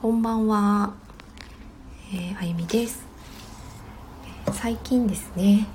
[0.00, 0.94] こんばんは、
[2.14, 3.04] えー、あゆみです。
[4.50, 5.66] 最近ですね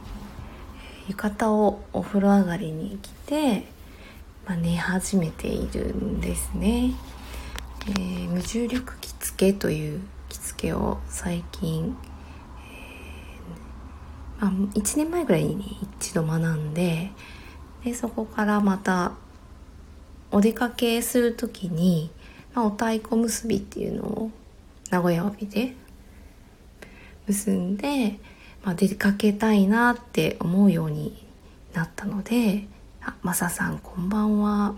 [1.07, 3.67] 浴衣をお風呂上がりに着て、
[4.47, 6.95] まあ、寝始めているんですね、
[7.87, 11.95] えー、無重力着付けという着付けを最近、
[14.39, 17.11] えー、まあ、1年前ぐらいに一度学んで
[17.83, 19.11] でそこからまた
[20.31, 22.09] お出かけする時に、
[22.63, 24.31] お太鼓結びっていうのを
[24.89, 25.73] 名古屋帯で
[27.27, 28.19] 結んで、
[28.63, 31.25] まあ、出かけたいなって思うように
[31.73, 32.67] なったので
[33.03, 34.75] 「あマサさんこんばんは」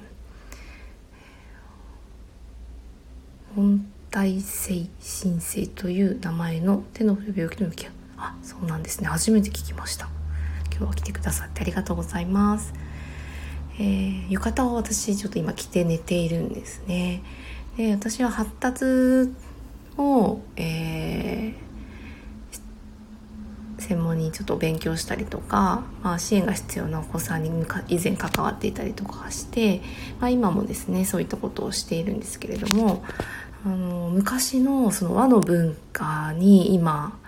[3.55, 9.07] 本体性申請という名前の手の振る病気の向き合あそうなんですね。
[9.07, 10.09] 初めて聞きました。
[10.71, 12.73] 今日は来てくださってありがとうございます。
[13.79, 17.21] えー、浴衣を私ちょっと今着て寝ているんですね。
[17.77, 18.85] で私は発達
[19.97, 27.49] を、えー、専門にちょっと勉強したりとか、まあ、支援が必要なお子さんに
[27.87, 29.81] 以前関わっていたりとかして、
[30.19, 33.03] まあ、今もですねそういったことをしているんですけれども
[33.63, 37.19] あの昔のその和の文化に今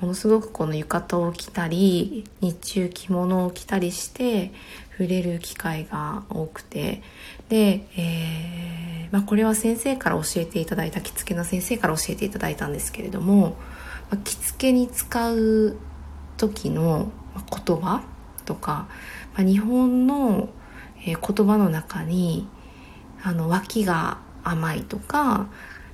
[0.00, 4.52] ものすごくこの浴衣を着たり日中着物を着たりして
[4.92, 7.02] 触れる機会が多くて
[7.48, 13.56] で、えー、まあ、これは先生から教えていただいた着付けの先生から教えていただいたんですけれども、
[14.10, 15.76] まあ、着付けに使う
[16.36, 18.02] 時の言葉
[18.44, 18.88] とか、
[19.34, 20.48] まあ、日本の
[21.04, 22.48] 言葉の中に
[23.22, 25.48] あの脇が甘いとか、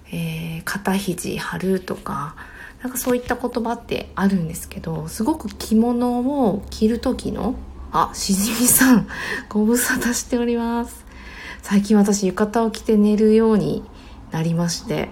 [0.07, 2.37] えー、肩肘張るとか
[2.83, 7.55] なんかそういった言葉ってあるんですけどすごく着物を着る時の
[7.93, 9.09] あしじみさん
[9.49, 11.05] ご無沙汰しております。
[11.63, 13.83] 最近私浴衣を着て寝るように
[14.31, 15.09] なりまして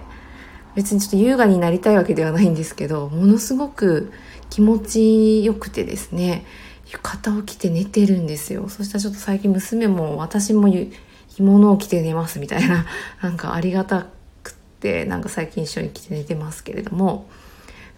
[0.75, 4.11] 別にちょっと優雅になりたいわけではないんですけどものすごく
[4.49, 6.45] 気持ちよくてですね
[6.91, 8.67] 浴衣を着て寝てるんですよ。
[8.67, 12.85] そしたらちょっと最近娘も私も着物を着て寝ますみたいな
[13.23, 14.07] なんかありがた
[14.43, 17.29] くってなんか最近一緒に着て寝てますけれども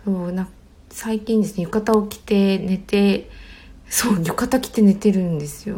[0.05, 0.47] そうな
[0.91, 3.31] 最近ですね浴衣を着て寝て
[3.89, 5.77] そう浴衣着て寝てるんですよ。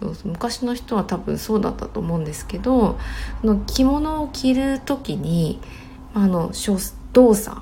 [0.00, 2.98] そうそう昔の人は多分そうだったと思うんですけど
[3.44, 5.60] の着物を着る時に
[6.14, 6.52] あの
[7.12, 7.60] 動作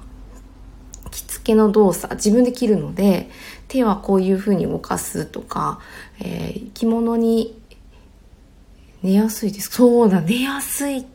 [1.11, 3.31] 着付けの動作自分で着るので
[3.67, 5.81] 手はこういう風に動かすとか、
[6.21, 7.61] えー、着物に
[9.03, 11.07] 寝やすいですそうだ寝やすい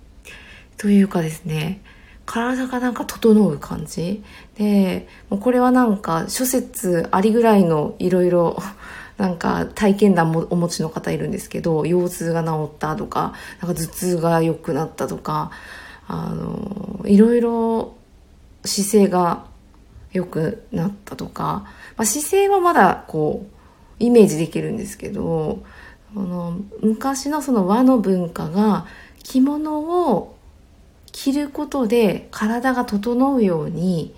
[0.78, 1.82] というかですね
[2.26, 4.24] 体がなんか整う感じ。
[4.56, 8.58] でもうこれはなんか諸説ありぐらいのいろいろ
[9.18, 15.52] なんか体験談もお持ちの方いるんですけど腰痛が治ったとかなんか頭痛が良くなったとか
[16.08, 17.96] あのいろいろ
[18.66, 19.46] 姿勢が
[20.12, 21.44] 良くなったとか、
[21.96, 23.54] まあ、姿勢はまだこう
[24.00, 25.64] イメージできるんですけど
[26.16, 28.86] あの昔のその和の文化が
[29.24, 29.80] 着物
[30.12, 30.36] を
[31.12, 34.14] 着ることで体が整うように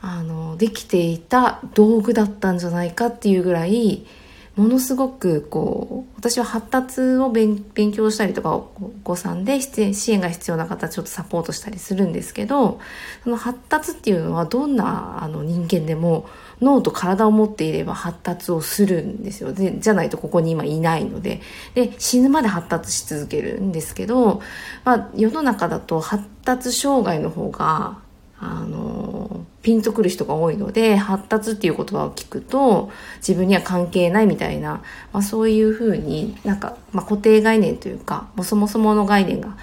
[0.00, 4.06] あのできていた道具だったんじゃないかっていうぐらい
[4.56, 7.62] ものすごくこう私は発達を勉
[7.92, 8.62] 強したりとかお
[9.04, 12.80] 子さんで支援が必要な方ちょっとサポートしたりするんですけど
[13.24, 16.28] その発達っていうのはどんなあの人間でも
[16.60, 19.52] 脳と体を持っていれば発達をするんですよ。
[19.52, 21.40] でじゃないとここに今いないので。
[21.74, 24.42] で死ぬまで発達し続けるんですけど、
[24.84, 27.98] まあ、世の中だと発達障害の方が
[28.38, 34.82] あのピンとくる人が多いので発達っていう言葉を聞くと自分には関係ないみたいな、
[35.12, 39.56] まあ、そういうふうになんか、まあ、固定概念というかもそもそもの概念が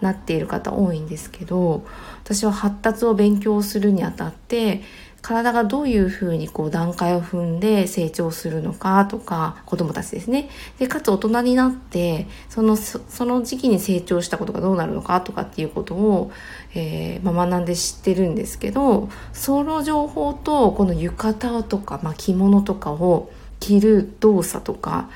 [0.00, 1.84] なっている方多いんですけど
[2.24, 4.82] 私は発達を勉強するにあたって
[5.22, 10.48] 体がどういうふうにこう段階を踏んで成長するのかとか子供たちですね。
[10.78, 16.32] でかつ大人になってそのその時期に成長したことがどうなるのかとかっていうことを、
[16.74, 25.10] えーまあ、学んで知ってるんですけどその情報とこの浴衣とか、まあ、着物とかを着る動作とか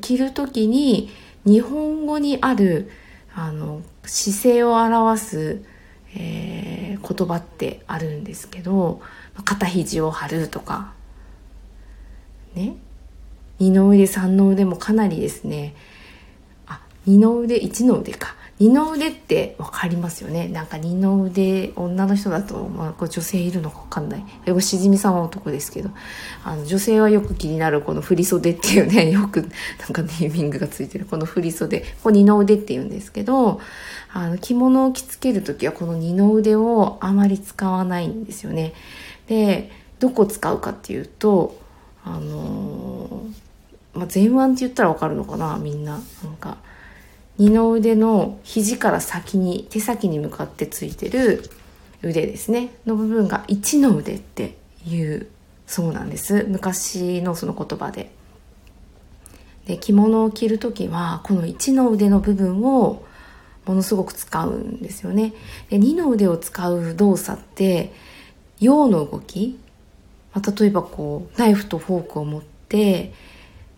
[0.00, 1.10] 着る時に
[1.44, 2.90] 日本語にある
[3.34, 5.64] あの姿勢を表す、
[6.14, 9.00] えー、言葉ってあるんですけど
[9.44, 10.92] 肩肘を張るとか
[12.54, 12.76] ね。
[13.58, 15.74] 二の腕三の腕もかなりですね。
[16.66, 18.34] あ二の腕一の腕か。
[18.62, 20.46] 二の腕って分かりますよね？
[20.46, 24.62] なんか二の腕女の人だと、まあ、女性いるのか分かんない。
[24.62, 25.90] しじみさんは男ですけど。
[26.44, 29.48] あの女性はよく気になるこの振袖っていうね よくなん
[29.92, 31.06] かネーミングがついてる。
[31.06, 31.84] この振袖。
[32.04, 33.60] これ二の腕っていうんですけど
[34.12, 38.74] あの着物を着付ける時はこの二の腕をあまり使わないんですよね。
[39.26, 41.58] でどこ使うかっていうと
[42.04, 45.58] あのー、まあ、前腕って言ったら分かるのかな？
[45.58, 46.00] みんな。
[46.22, 46.58] なんか
[47.38, 51.42] 二の腕の肘から先に手先に向かってついてる
[52.02, 52.74] 腕ですね。
[52.86, 54.56] の部分が一の腕って
[54.86, 55.28] いう
[55.66, 56.44] そうなんです。
[56.48, 58.10] 昔のその言葉で。
[59.66, 63.04] で着物を着る時はこの一の腕の部分を
[63.64, 65.34] ものすごく使うんですよね。
[65.70, 67.92] で二の腕を使う動作って
[68.60, 69.58] 陽の動き、
[70.34, 73.12] まあ、例えばこうナイフとフォークを持って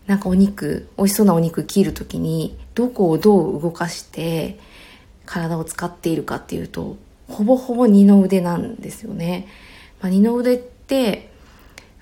[0.07, 4.59] なんかお肉美味しそうなお肉切る時にどこをどう動かして
[5.25, 9.47] 体を使っているかっていうとほぼほぼ二の腕なんですよね。
[10.01, 11.31] まあ、二の腕って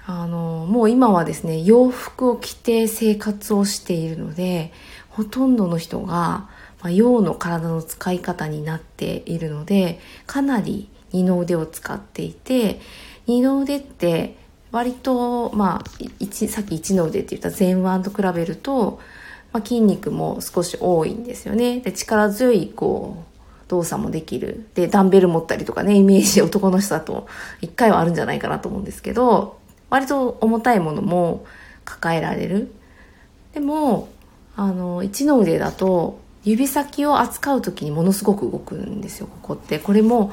[0.06, 4.74] あのもう今はですね洋服を着て生活をしているので
[5.10, 6.50] ほとんどの人が、
[6.82, 12.82] まあ、洋の体の使い方になっているのでかなり二の腕を使っていて
[13.28, 14.36] 二の腕って
[14.74, 19.00] 割と、まあ、さっき一の腕って言った前腕と比べると、
[19.54, 21.80] まあ、筋肉も少し多いんですよね。
[21.80, 23.34] で力強いこう
[23.70, 24.68] 動作もできる。
[24.74, 27.28] で、ダンベル持ったりとかね、イメージ男の人だと
[27.62, 29.58] 一回はあるんじゃないかなと思うんですけど、
[29.90, 31.46] 割と重たいものも
[31.86, 32.72] 抱えられる。
[33.54, 34.10] でも、
[34.56, 39.80] あの、一の腕だと指先を扱う時にものすごく動くんですよ、ここって。
[39.80, 40.32] これも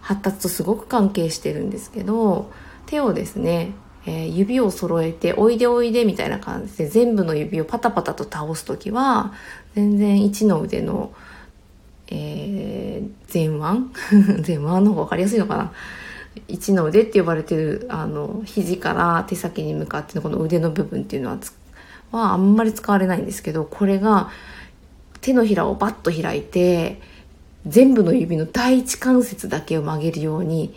[0.00, 2.50] 発達とすごく関係してるんですけど、
[2.86, 3.72] 手をですね、
[4.06, 9.34] えー、指を揃えておいでおいでみたいな感じで全部の指をパタパタと倒す時は
[9.74, 11.12] 全然一の腕の、
[12.08, 14.46] えー、前腕？
[14.46, 15.72] 前腕の方が分かりやすいのかな？
[16.48, 21.38] 一の腕って呼ばれてるあの肘から手先に向かってのこの腕の部分っていうのは
[22.12, 24.30] はあんまり使われないんですけどこれが
[25.20, 27.00] 手のひらをバッと開いて
[27.66, 30.74] 全部の指の第一関節だけを曲げるように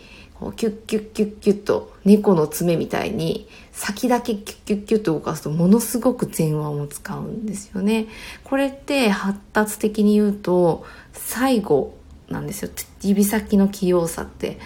[0.56, 8.06] キュッキュッキュッキュッと猫の爪みたいに先だけキュッキュッキュッと動かすとものすごく前腕を使うんですよね。
[8.44, 11.94] これって発達的に言うと最後
[12.28, 12.70] なんですよ。
[13.02, 14.58] 指先の器用さって。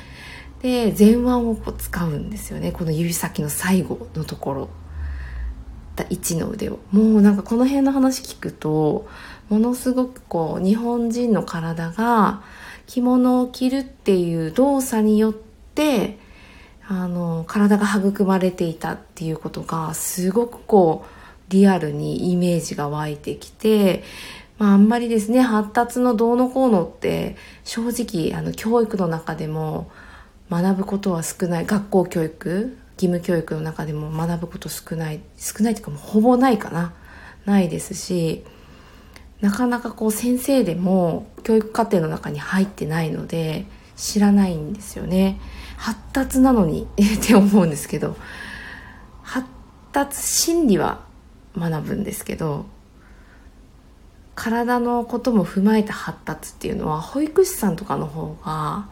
[0.62, 2.72] で、前腕をこう使うんですよね。
[2.72, 4.68] この指先の最後のところ。
[5.96, 6.80] 1の腕を。
[6.90, 9.06] もうなんかこの辺の話聞くと、
[9.48, 12.42] ものすごくこう日本人の体が
[12.86, 15.43] 着物を着るっていう動作によって
[15.74, 16.18] って
[16.86, 24.04] あの体が育まれていたっていうことがすごくこうリアルにイメージが湧いてきて、
[24.58, 29.90] まあ、あんまりですね発達のどうのこうのって正直あの教育の中でも
[30.50, 36.94] 学ぶことは少ない学校教育義務教育の中でも学ぶこと少ない少ないっていうかもうほぼないかな
[37.44, 38.44] ないですし
[39.40, 43.66] なかなかこう先生でも教育課程の中に入ってないので
[43.96, 45.38] 知らないんですよね。
[45.76, 48.16] 発達なのに って思うんですけど
[49.22, 49.46] 発
[49.92, 51.00] 達心理は
[51.56, 52.66] 学ぶんですけど
[54.34, 58.88] 体のことも踏まえた発達っていうのは保育士さんとかの方が、ま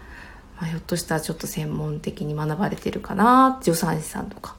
[0.60, 4.56] あ、ひょっとしたらちょっと専門的に学ばれてるかな助産師さんとか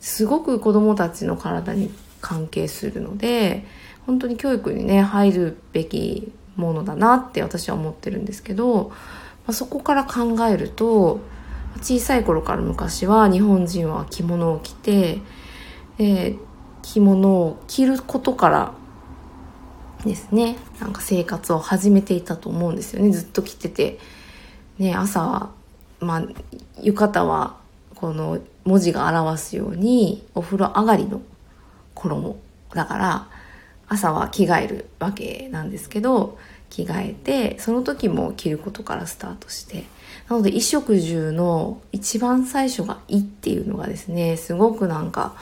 [0.00, 1.90] すごく子供たちの体に
[2.20, 3.64] 関係するので
[4.06, 8.94] 本当に教育にね入るべきものだなって私は思ってるんですけど、ま
[9.48, 11.20] あ、そこから考えると
[11.80, 15.20] 小さい頃から昔は日本人は着物を着て、
[15.98, 16.36] で
[16.82, 18.72] 着物を着ることから
[20.04, 23.10] ですねなんか生活を始めていたと思うんですよね。
[23.10, 23.98] ずっと着てて、
[24.78, 25.50] ね、朝は、
[26.00, 26.22] まあ、
[26.82, 27.56] 浴衣は
[27.94, 31.22] この文字が表すようにお風呂上がりの
[31.94, 32.36] 衣
[32.74, 33.28] だから
[33.88, 36.38] 朝は着替えるわけなんですけど
[36.70, 39.84] 着替えてその時も着ることからスタートして
[40.28, 45.34] なので衣食住の一番最初が「い」っていうのがですねすごくなんか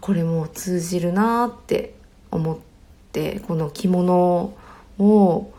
[0.00, 1.94] これも通じるなって
[2.30, 2.56] 思っ
[3.12, 4.54] てこの着物
[4.98, 5.52] を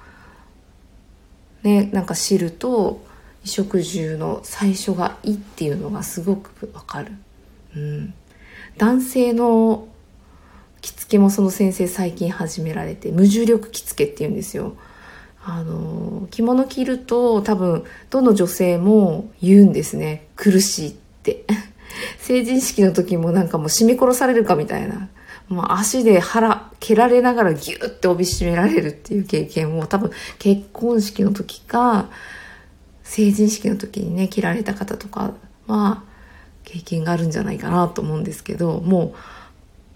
[1.62, 3.04] ねなんか知ると
[3.44, 7.12] 衣食住の最初が「い」っていうのがすごくわかる。
[7.75, 8.13] うん、
[8.78, 9.88] 男性の
[10.84, 14.75] 着付けもその先生最近始められて無重力着付けっていうんですよ。
[15.46, 20.28] あの着物着ると多分どの女性も言うんですね。
[20.36, 21.46] 苦しいって。
[22.20, 25.10] 成人式の時もなんかもう締め殺されるかみたいな。
[25.48, 32.10] もう足で腹蹴られながらギューって帯締められるっていう経験を多分結婚式の時か
[33.04, 35.34] 成人式の時にね切られた方とか
[35.68, 36.04] は
[36.63, 39.13] 経験があるんじゃないかなと思うんですけどもう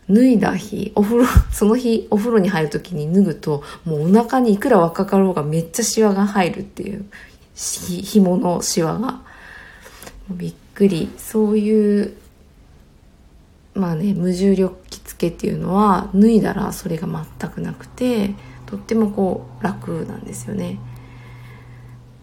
[0.09, 7.05] 脱いだ日お風呂 その日お風呂に入る時に脱ぐともうお腹にいくら若かろうがめっちゃシワが入るっていう
[7.55, 9.21] ひ紐のシワが。
[10.29, 11.09] びっくり。
[11.17, 12.13] そういう
[13.73, 17.07] まあね無重力着付けっていうのは脱いだらそれが
[17.39, 18.33] 全くなくて
[18.65, 20.79] とってもこう楽なんですよね。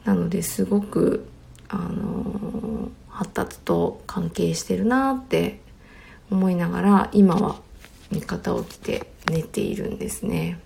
[0.04, 1.26] なのですごく
[1.68, 5.60] あの発達と関係してるなって
[6.30, 7.56] 思いながら今は
[8.14, 10.58] 味方を着て寝ているんですね。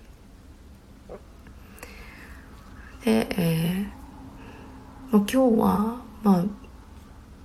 [3.03, 6.43] で、えー、まあ、今日はまあ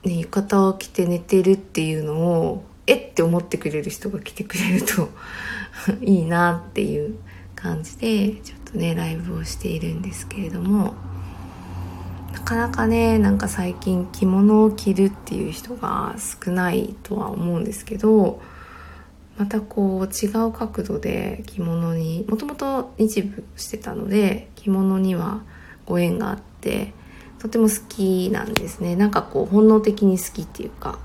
[0.06, 3.14] ね浴衣を着て寝てるっていうのをえっ？
[3.14, 5.08] て思ってくれる人が来てくれると
[6.02, 7.16] いいなっていう
[7.54, 10.94] 感じでちょっとねライブをしているんですけれども
[12.32, 18.42] なかなかねなんか最近着物を着るっていう人が少ないとは思うんですけど
[19.36, 25.42] またこう違う角度で着物にもともと日舞してたので着物には
[25.86, 26.92] ご縁があって
[27.38, 28.96] とても好きなんですね。
[28.96, 30.98] なんかこう本能的に好きっていうか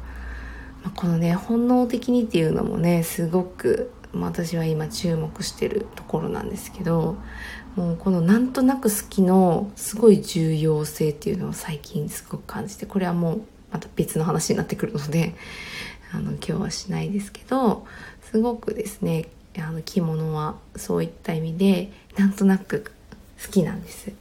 [0.84, 7.18] まあこのね本能的にっていうのもねすごく私は今注目してるところなんですけど
[7.76, 15.36] もうこのなんとなく好きのすごい重要性っていうのを最近すごく感じてこれはもうまた別の話になってくるので
[16.12, 17.86] あの今日はしないですけど
[18.32, 22.92] すごくですねあの着物はそういった意味でなんとなく
[23.44, 24.12] 好きなんです。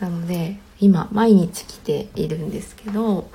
[0.00, 3.28] なので今毎日着ているんですけど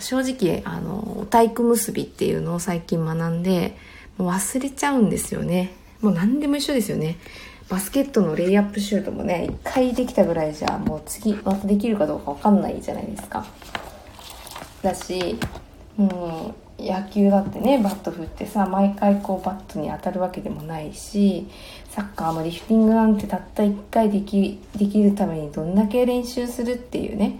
[0.00, 3.76] 正直あの体育結びっていうのを最近学んで
[4.18, 5.74] もう忘れちゃうんですよね。
[6.00, 7.18] もう何でも一緒ですよね。
[7.68, 13.46] バスケットのレイアップシュートもね1回できたぐらいじゃもう次できるかどうか分かんないじゃないですか。
[14.82, 15.38] だし
[15.96, 21.46] もう野球だってねバット振ってさ毎回こうバットに当たるわけでもないし
[21.88, 27.38] サッカーもリフティングなんてたった1回できできるためにどんだけ練習するっていうね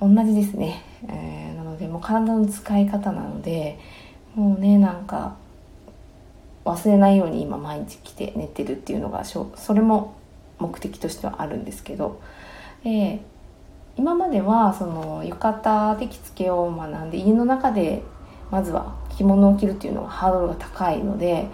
[0.00, 3.78] 同じですね、えー、なのでもう体の使い方なので
[4.34, 5.36] もうねなんか
[6.64, 10.16] 忘れないように今毎日来て寝てるっていうのがそれも
[10.58, 12.20] 目的としてはあるんですけど
[12.84, 13.22] で
[14.00, 18.02] 今まではその浴衣で着付けを学んで家の中で
[18.50, 21.46] まずは着物を着るっていうのがハードルが高いので、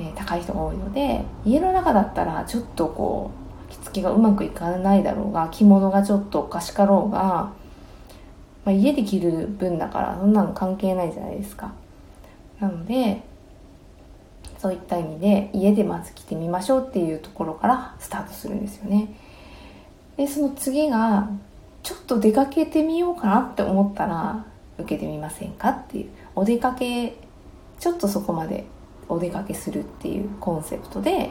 [0.00, 3.32] えー、高い人が多いので家の中だったらちょっとこ
[3.68, 7.52] う着付けがうまくいかないだろうが着物がちょっとおかしかろうが
[8.64, 11.72] まあ、家で着る分だからそんなの関係ないじゃないですか。
[12.60, 13.22] なので
[14.58, 19.14] そういった意味で家でまず着てみましょうっていうところからスタートするんですよね。
[20.18, 21.30] でその次が
[21.88, 24.44] ちょっと出かけてみようかなって思ったら
[24.76, 26.10] 受けてみませんかっていう。
[26.36, 27.16] お出かけ
[27.80, 28.66] ちょっとそこまで
[29.08, 31.30] お出かけするっていうコンセプトで、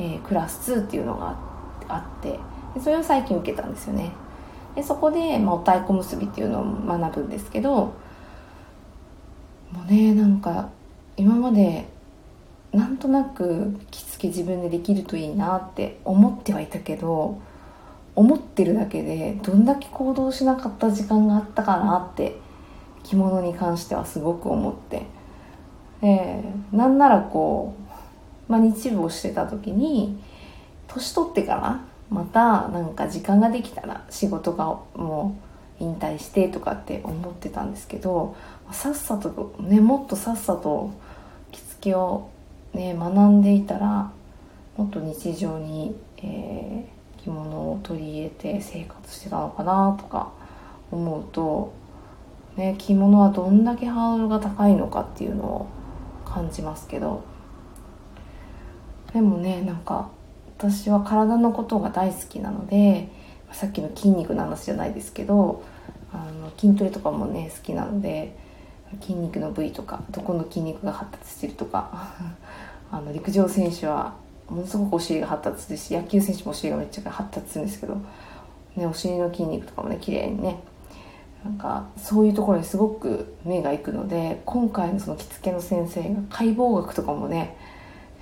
[0.00, 1.38] えー、クラス2っていうのが
[1.86, 2.40] あって
[2.80, 4.10] それを最近受けたんですよね。
[4.74, 7.94] でそこで、まあ、お太鼓結びっていうのを学ぶんですけども
[9.88, 10.70] うねなんか
[11.16, 11.86] 今まで
[12.72, 17.40] なんとなく着付け自分でできるといいなって思ってはいたけど
[18.16, 22.36] 思ってるだけでどんだけ行動しなかった時間があったかなって
[23.04, 25.06] 着物に関してはすごく思って。
[26.00, 26.42] で
[26.72, 27.74] なんならこ
[28.48, 30.18] う、まあ、日舞をしてた時に
[30.88, 31.80] 年取ってから
[32.10, 35.38] またなんか時間ができたら仕事がも
[35.80, 38.36] う引退してとかって思ってたんですけど
[38.72, 40.92] さっさとねもっとさっさと
[41.50, 42.30] 着付けを
[42.72, 44.10] ね学んでいたら
[44.76, 46.95] もっと日常に、えー、
[47.26, 50.30] 着物を取り入れて生活してたのかなとか
[50.92, 51.72] 思うと、
[52.56, 55.68] ね、着物はどんだけハードルが高いのかっていうのを
[56.24, 57.24] 感じますけど。
[59.12, 60.10] でもねなんか
[60.58, 63.08] 私は体のことが大好きなので
[63.50, 65.62] さっきの筋肉の話じゃないですけど
[66.12, 68.36] あの筋トレとかもね好きなので
[69.00, 72.12] 筋肉の部位とかどこの筋肉が発達してるとか
[72.92, 74.14] あの陸上選手は
[74.48, 77.96] ものすごくお尻が発達ですし野球選手もお尻がめっちゃ発達するんですけど、
[78.76, 80.60] ね、お尻の筋肉とかもね綺麗にね
[81.44, 87.56] なんかそういうところにすごく目がいくので今回のその着付けの先生が解剖学とかもね、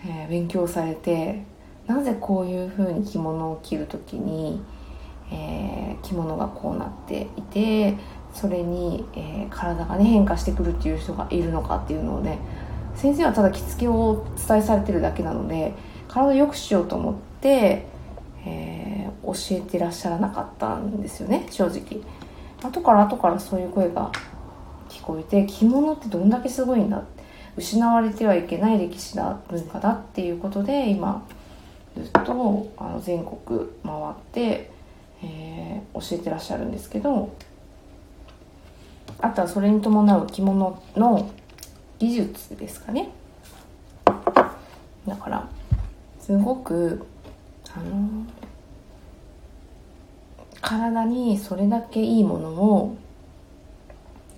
[0.06, 1.42] えー、勉強されて
[1.86, 4.62] なぜこういうふうに着物を着る時に、
[5.30, 7.94] えー、着物がこうなっていて
[8.34, 12.38] それに、えー、体がね変化してくるっていう人がいるのかっていうのをね
[12.94, 15.74] 先生はただ着付けを伝えされてるだけなので
[16.14, 17.86] 体を良くしようと思って、
[18.46, 22.00] えー、教えてらっしゃらなかったんですよね正直。
[22.62, 24.12] 後から後からそういう声が
[24.88, 27.02] 聞こえて着物ってどんだけすごいんだ
[27.56, 31.26] 失われてはいけない歴史だ文化だっていうことで今
[31.96, 34.70] ずっとあの全国回って、
[35.22, 37.36] えー、教えてらっしゃるんですけど
[39.20, 41.30] あとはそれに伴う着物の
[41.98, 43.10] 技術ですかね。
[45.06, 45.48] だから
[46.24, 47.04] すごく
[47.76, 48.24] あの
[50.62, 52.96] 体にそれだけいいものを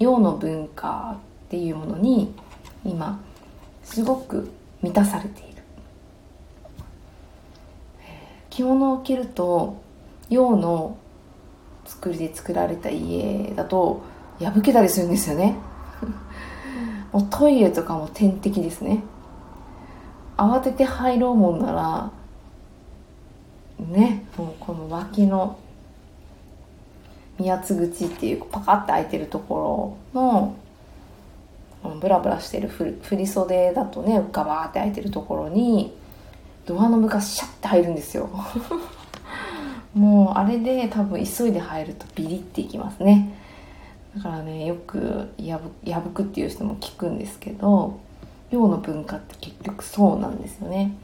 [0.00, 1.16] 洋の文化
[1.46, 2.34] っていうものに
[2.84, 3.20] 今
[3.84, 4.50] すごく
[4.82, 5.62] 満たされている。
[8.50, 9.80] 着物を着ると
[10.28, 10.98] 洋の
[11.84, 14.02] 作りで作られた家だと
[14.40, 15.54] 破けたりするんですよね。
[17.12, 19.04] もうトイレとかも天敵ですね。
[20.36, 22.10] 慌てて入ろうもんなら
[23.86, 25.58] ねもうこの脇の
[27.38, 30.56] 宮圧口っていうパカッて開いてるところの
[32.00, 35.94] ブラブラしてる振り袖だとねガバーって開いてるところに
[36.66, 38.28] ドアの向かシャッて入るんですよ。
[39.94, 43.32] もうあれで多分急いで入るとビリっていきますね。
[44.16, 48.00] だからねよくやぶ破くっていう人も聞くんですけど
[48.50, 50.94] 洋の文化って結局そうなんですよね。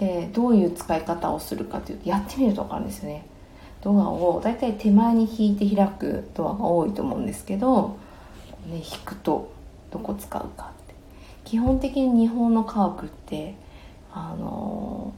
[0.00, 3.26] でどういう使い方をするかというとやってみると分かるんですよね。
[3.82, 7.96] ドアをだいたい手前に引いて開くドアが多いと思うんですけど、
[8.66, 9.52] ね、引くと
[9.90, 10.94] どこ使うかって。
[11.44, 13.54] 基本的に日本の家屋って
[14.12, 15.12] あの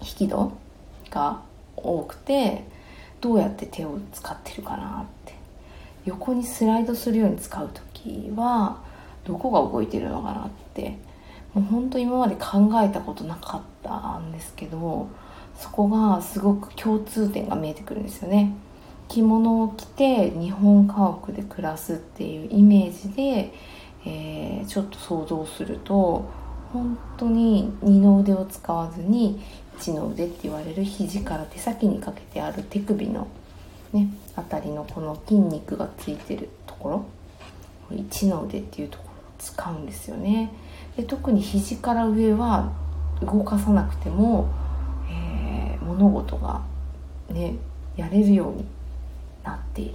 [0.00, 0.52] 引き戸
[1.10, 1.40] が
[1.76, 2.64] 多くて
[3.20, 5.40] どうやって手を使ってるかなって。
[6.06, 8.78] 横にスライドするように使う時は
[9.24, 10.98] どこが動いてるのかなって
[11.54, 15.08] もうほんと今まで考えたことなかったんですけど
[15.56, 18.54] そこがすごく共通点が見えてくるんですよね。
[19.08, 23.52] 着物を着て日本家屋で暮らすっていうイメージで、
[24.06, 26.30] えー、ちょっと想像すると
[26.72, 29.42] 本当に二の腕を使わずに
[29.78, 33.26] 一の腕って言われる肘から手先にかけてある手首の
[33.92, 36.88] ねあたりのこの筋肉がついてるとこ
[37.90, 39.09] ろ一の腕っていうところ
[39.40, 40.52] 使うんですよね。
[40.96, 42.70] で特に肘から上は
[43.20, 44.48] 動かさなくても
[45.10, 46.62] え物事が
[47.30, 47.56] ね
[47.96, 48.64] やれるように
[49.42, 49.94] なっている。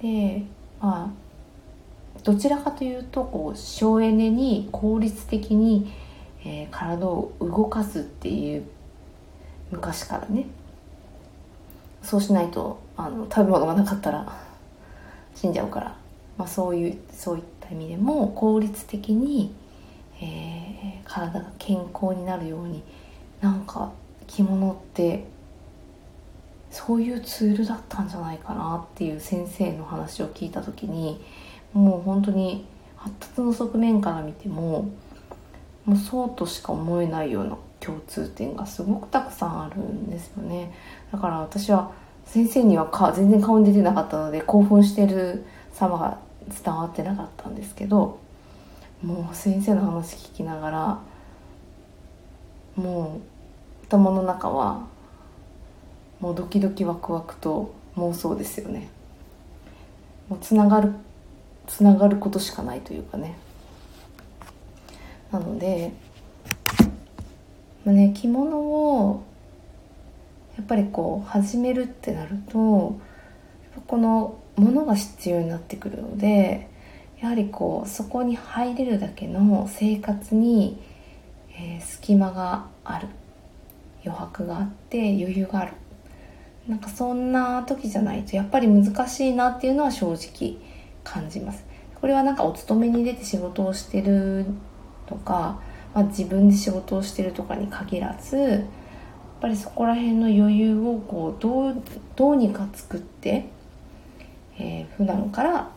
[0.00, 0.42] で
[0.80, 5.92] まあどちらかというとこう省エネに効率的に、
[6.44, 8.64] えー、体を動かすっていう
[9.70, 10.46] 昔からね。
[12.02, 14.32] そうしないとあの食べ物がなかったら
[15.34, 15.96] 死んじゃうから、
[16.38, 19.54] まあ、そういうそういった意味でも効率的に、
[20.20, 22.82] えー、体が健康になるように
[23.40, 23.92] なんか
[24.26, 25.24] 着物って
[26.70, 31.24] そういうツールだったんじゃないかなっていう先生の話を聞いた時に
[31.72, 34.90] もう本当に発達の側面から見ても
[35.84, 40.74] もうそうとしか思えないような共通点がすごくたくさんあるんですよね。
[41.12, 41.92] だから私は
[42.24, 46.18] 先生にはか全然顔に出てなかったので興奮してる様が
[46.48, 48.18] 伝わってなかったんですけど
[49.02, 51.00] もう先生の話聞きながら
[52.76, 53.20] も
[53.82, 54.86] う頭の中は
[56.20, 58.88] もうドキドキワクワクと妄想ですよね。
[60.28, 60.92] もうつながる
[61.66, 63.36] つながることしかないというかね。
[65.30, 65.92] なので、
[67.84, 69.24] まあね、着物を
[70.56, 72.98] やっぱりこう始めるってなると
[73.86, 76.68] このものが必要になってくるので
[77.20, 80.78] やはりこうそこに入れるだけの生活に、
[81.50, 83.08] えー、隙間がある。
[84.06, 85.72] 余白があって余裕がある。
[86.68, 90.56] なんかそんな時じゃないとやっぱり難しいなっていうのは正直
[91.04, 91.64] 感じます。
[92.00, 94.46] これはなんかお勤めに出て仕事をしてる
[95.06, 95.60] とか、
[95.94, 98.62] まあ、自分で仕事をしてるとかに限らずやっ
[99.40, 101.82] ぱりそこら辺の余裕をこうどう
[102.16, 103.48] どうにか作って、
[104.58, 105.70] えー、普段から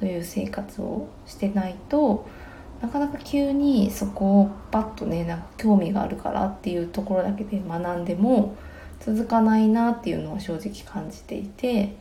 [0.00, 2.28] そういう生活をしてないと
[2.80, 8.56] なかなか急にそこをパッとねなんか興味があるからっていうところだけで学んでも
[9.00, 11.96] 続かないなっていうのは正直感じていて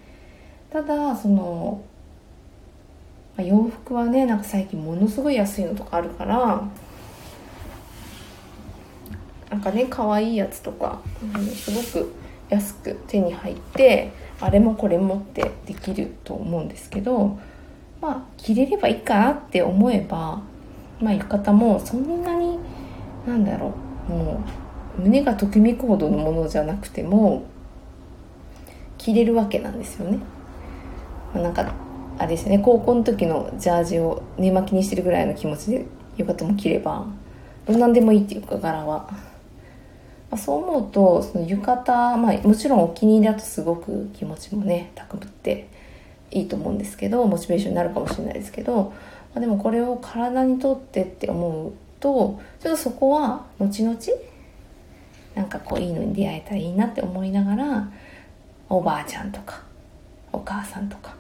[0.72, 1.82] ただその、
[3.36, 6.68] まあ、洋服はねなんか最近ものすごい安いのとかあるから
[9.50, 11.02] なんかね可愛いやつとか、
[11.36, 12.14] うん、すごく
[12.50, 17.40] 安く手に入ってあれもこれもってできると思うんですけど
[18.02, 20.42] まあ着れればいいかなって思えば
[21.02, 22.60] まあ浴衣もそんなに
[23.26, 23.74] なんだろ
[24.10, 24.44] うも
[24.98, 27.46] う胸がときめくほどのものじゃなくても
[28.98, 30.20] 着れるわけなんですよね、
[31.34, 31.74] まあ、なんか
[32.18, 35.86] あれですね高校の時のジャージを寝巻きにしてるぐらいの気持ちで
[36.18, 37.06] 浴衣も着れば
[37.68, 39.10] どんなんでもいいっていうか柄は、
[40.30, 45.68] まあ、そう思うとその浴衣、まあ、もちろんお気に入りだとすごく気持ちもね高ぶって
[46.32, 48.94] いいと思うんですけどモチベーションになるかもしれないですけど、
[49.34, 53.98] まあ、でもこれを体にとってって思うとちょっとそこは後々
[55.36, 57.92] なんかこういいのに出会えたらいいなって思いながら
[58.70, 59.64] おばあちゃんとか
[60.34, 61.16] お母さんとか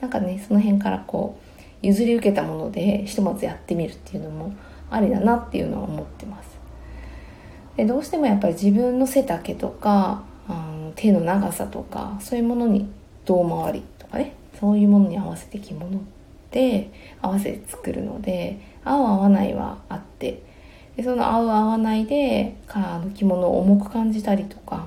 [0.00, 1.38] なんかねその辺からこ
[1.82, 4.54] う譲り受けたものでひとまずやってみるっていうのも
[4.90, 6.53] ありだなっていうのは思ってます。
[7.76, 12.88] でどうしてもやっぱり自分の背丈とかあの手の長さとかそういうものに
[13.24, 16.00] 胴回りとかねそういうものに合わせて着物っ
[16.50, 20.42] て合わせて作るので合う合わないはあって
[20.96, 24.86] でその合う合わないであの着物を重く感じたりとか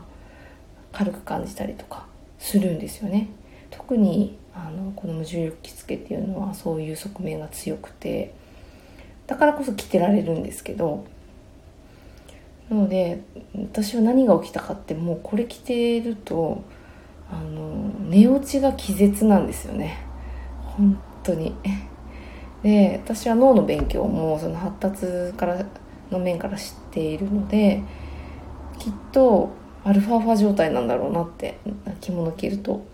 [0.94, 2.06] 軽く感じたりとか
[2.40, 3.30] するんですよね。
[3.70, 8.34] 特にあのこの重力着付けっていうのはそういう側面が強くて
[9.28, 11.06] だからこそ着てられるんですけど
[12.70, 13.22] なので
[13.56, 16.64] 私は何が起きたかってもうこれ着てると
[17.32, 19.98] あの寝落ちが気絶なんですよね。
[20.64, 21.56] 本当に。
[22.64, 25.66] で私は脳の勉強もその発達から
[26.12, 27.84] の面から知っているので
[28.80, 29.50] きっと
[29.84, 31.60] アルファファ状態なんだろうなって
[32.02, 32.86] 着物着ると。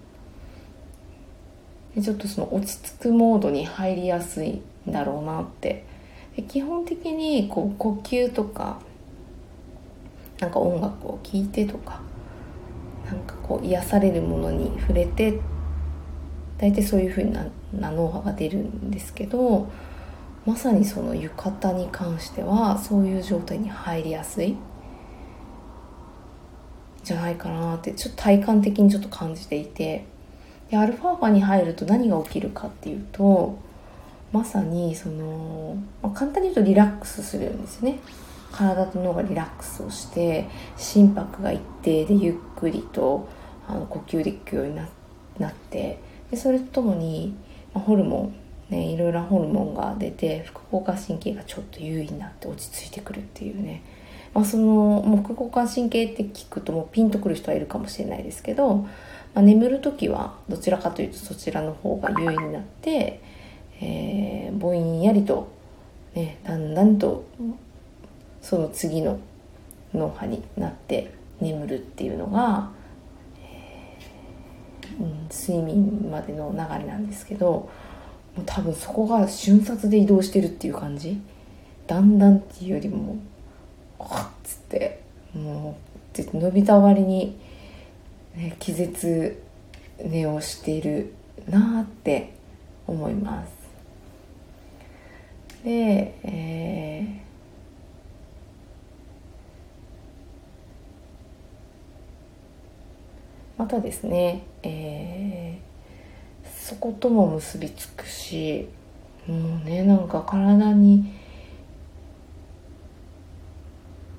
[1.96, 5.86] でちょっとその落ち着くモードに入りやすいんだろうなって。
[6.48, 8.80] 基本的にこう呼吸とか
[10.44, 12.02] なんか音楽を聴いてとか
[13.06, 15.40] なんかこう癒されるものに触れて
[16.58, 19.70] 大体そういう風なな脳波が出るんですけど
[20.46, 24.58] まさにその浴衣に関してはそういう状態に入りやすい
[27.04, 30.06] じゃないかなってちょっと体感的にちょっと感じていて
[30.70, 33.58] でアルファ波に入ると何が起きるかっていうと
[34.34, 38.00] まさにその、まあ、簡単に言うとリラックスするんですね。
[38.54, 43.28] 体と脳がリラックスをして心拍が一定でゆっくりと
[43.68, 47.36] あの呼吸できるようになってでそれとともに、
[47.74, 48.32] まあ、ホルモ
[48.70, 53.84] ン、ね、いろいろなホルモンが出て副交感神経がちょっと優位になって落ち着いてくるっていうね、
[54.34, 58.88] まあ、そのもう副交感神経って聞くともうピンとくる人はいるかもしれないですけど、ま
[59.36, 63.22] あ、眠る時はどちらかというとそちらの方が優位になって、
[63.82, 65.52] えー、ぼんやりと、
[66.14, 67.26] ね、だんだんと
[68.44, 69.20] その次の
[69.96, 72.70] 脳波になって眠るっていうのが
[75.00, 77.70] うん、睡眠までの流れなんですけども
[78.38, 81.20] う多分そこが瞬殺で移動してるっていう感じ。
[81.86, 83.18] だんだんっていうよりも
[84.00, 85.04] わっつって
[85.34, 85.78] も
[86.18, 87.38] う伸びた割に、
[88.36, 89.44] ね、気絶
[90.02, 91.14] 寝をしている
[91.50, 92.34] なって
[92.88, 93.52] 思います。
[95.66, 97.23] で、えー
[103.58, 108.68] またですね、えー、そことも結びつくし
[109.28, 111.14] もうねなんか体に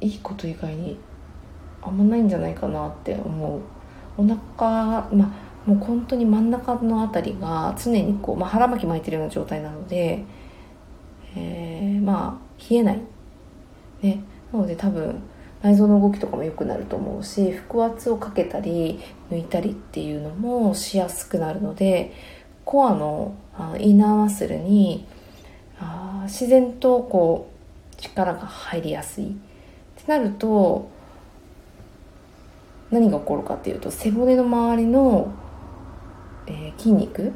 [0.01, 0.99] いいこと以外に
[1.83, 3.61] あんまないんじゃないかなって思う。
[4.16, 10.23] お腹まあもう本当に真ん中の辺りが常にこう、まあ、腹巻き巻いてるような状態なので、
[11.37, 13.01] えー、まあ冷えない。
[14.03, 14.23] ね。
[14.53, 15.23] なので多分
[15.64, 19.00] 内臓の動きとかも良くなると思うし腹圧をかけたり
[19.31, 22.12] 抜いたりっていうのもしやすくなるので
[22.66, 23.35] コアの
[23.79, 25.07] インナーマッスルに
[26.24, 29.24] 自然とこう力が入りやすい。
[29.24, 30.90] ってなると
[32.90, 35.33] 何が起こるかっていうと背骨の周りの、
[36.46, 37.33] えー、筋肉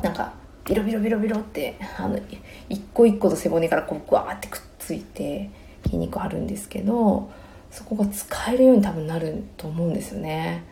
[0.00, 0.32] なんか
[0.64, 2.20] ビロビロビロビロってあの
[2.68, 5.50] 一個一個と背骨からこうグワーってくっついて
[5.84, 7.30] 筋肉あるんですけど
[7.70, 10.64] そこが使えるように多分なると思うんですよね。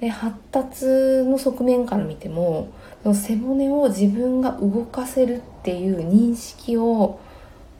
[0.00, 7.20] で発達の側面から見てもその背骨を自分が動かせるっていう認識を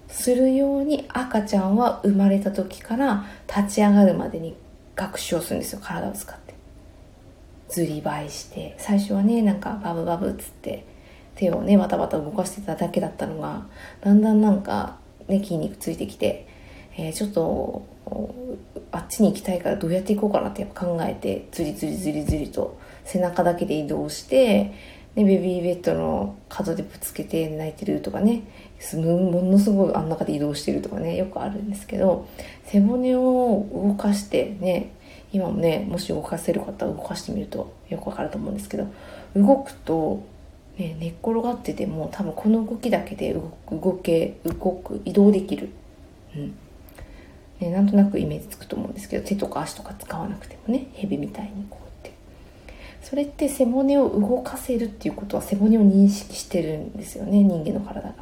[0.08, 4.56] するように赤ちゃんは生まれた時から立ち上がるまでに
[4.94, 6.54] 学習をするんですよ体を使って
[7.68, 10.86] ずりばいして最初はねなんかバブバブっつって
[11.34, 13.66] 手をねバタバタ動かしてただけだったのが
[14.02, 16.46] だんだんなんかね、筋肉ついてきて、
[16.96, 17.86] えー、ちょっと
[18.92, 24.72] あっちに行きたいからどうやって行こうかなって考えてずりずりずりずりと背中だけで移動して
[25.14, 28.42] ね、ベビーベッドの角でぶつけて泣いてるとかね
[28.94, 32.28] ものすごいあん中で移動してるとかねよくあるんですけど
[32.64, 34.92] 背骨を動かしてね
[35.32, 38.92] 今もねもし動かせる方は動かしてみるとよくわかると思うんですけど
[39.36, 40.24] 動くと、
[40.78, 45.70] ね、寝っ転がってても多分この動きだけで動け動く移動できる、
[46.36, 46.54] うん。
[47.60, 52.12] ね、なんとなくイメージつくと思うんですけど手とか足とか使わなくてもね蛇みたいにこうやって。
[53.02, 58.14] それって背骨を動かせるっていうことは背骨を認識してるんですよね人間の体が。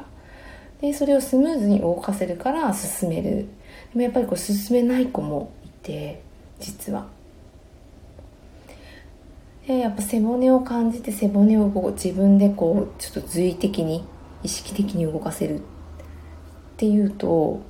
[0.81, 3.31] でそれをスムーズに動かせるから進める。
[3.31, 3.47] で
[3.95, 6.21] もやっぱりこう進めない子もいて
[6.59, 7.07] 実は。
[9.67, 14.05] でやっぱ背骨を感じて背骨をこう自分でこうちょっと随意的に
[14.43, 15.61] 意識的に動かせるっ
[16.77, 17.61] ていうと、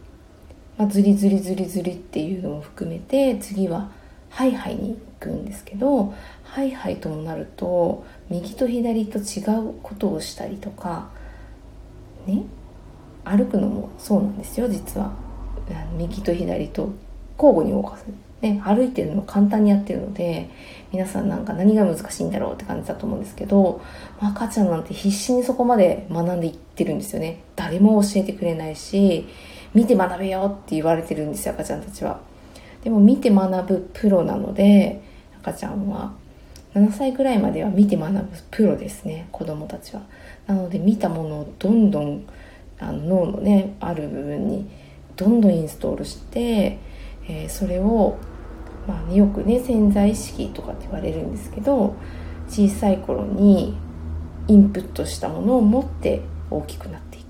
[0.77, 3.91] まあ、ズリズリズリズリっていうのも含めて次は
[4.29, 11.09] ハイハイに行くんですけどハイハイともなると右と左と違うことをしたりとか
[12.25, 12.43] ね
[13.23, 15.13] 歩くのもそうなんですよ実は。
[15.97, 16.93] 右と左と
[17.37, 18.05] 交互に動かす、
[18.41, 20.49] ね、歩いてるの簡単にやってるので
[20.93, 23.81] 皆さんなんか何が難しいんだろうって感じだと思うんですけど、
[24.21, 27.41] ま、赤ちゃんなんて必死にそこまで学んでいってるんですよね。
[27.55, 29.27] 誰も教えてくれないし
[29.73, 32.21] 見て学べよって言われてるんですよ赤ちゃんたちは。
[32.83, 35.01] でも見て学ぶプロなので
[35.41, 36.13] 赤ちゃんは。
[36.75, 40.03] 7歳ぐらいまでは見て学ぶプロですね子供たちは。
[40.45, 42.23] なので見たものをどんどん
[42.79, 44.69] あの脳のねある部分に
[45.15, 46.77] どんどんインストールして、
[47.27, 48.17] えー、それを、
[48.87, 51.95] まあね、よくね潜在意識とかって言われるんですけど
[52.49, 53.77] 小さい頃に
[54.47, 57.23] インプットしたものを持って大きくなっていく。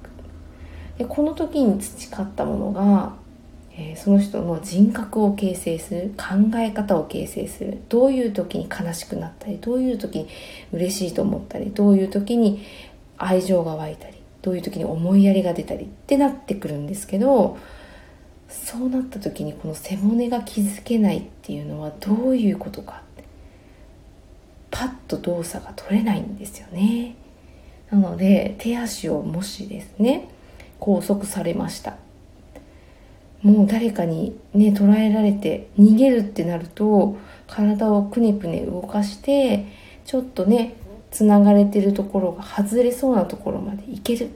[0.97, 3.13] でこの時に培ったものが、
[3.71, 10.27] えー、その人の人格を形成する考え方を形成するどういう時に悲しくなったりどういう時に
[10.71, 12.63] 嬉しいと思ったりどういう時に
[13.17, 17.57] 愛情が湧いたりどういう時に思いやりが出たりってなってくるんですけど
[18.53, 23.01] そうなった時にこの背骨が気づけないっていうのはどういうことか。
[24.69, 27.15] パッと動作が取れないんですよね。
[27.91, 30.29] なので手足をもしですね。
[30.79, 31.97] 拘束されました。
[33.41, 39.65] もう誰かにね捉えられて逃げるってなると体をくねくね動かして
[40.05, 40.75] ちょっとね
[41.11, 44.29] つながれてるところが外れそうなところまでいける。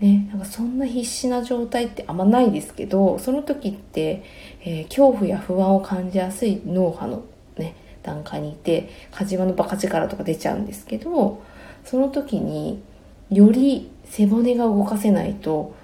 [0.00, 4.24] ね、なんかそんな必死な状態ってあんまないですけどその時って、
[4.62, 7.24] えー、恐怖や不安を感じやすい脳波の、
[7.58, 11.42] ね、段階にいて火事場のバカ力とか出ちゃうんですけど
[11.84, 12.82] その時に
[13.30, 15.74] より背骨が動かせないと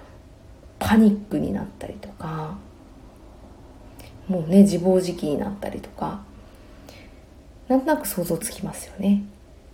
[0.79, 2.57] パニックになったりとか
[4.29, 6.23] もうね自暴自棄になったりとか
[7.69, 9.25] なんとなく想像つきますよね。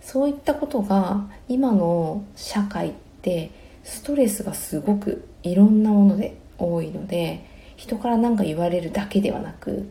[0.01, 3.51] そういったことが今の社会って
[3.83, 9.89] ストレスがすごくいろんなもので多いので人から何か言われるだけではなく、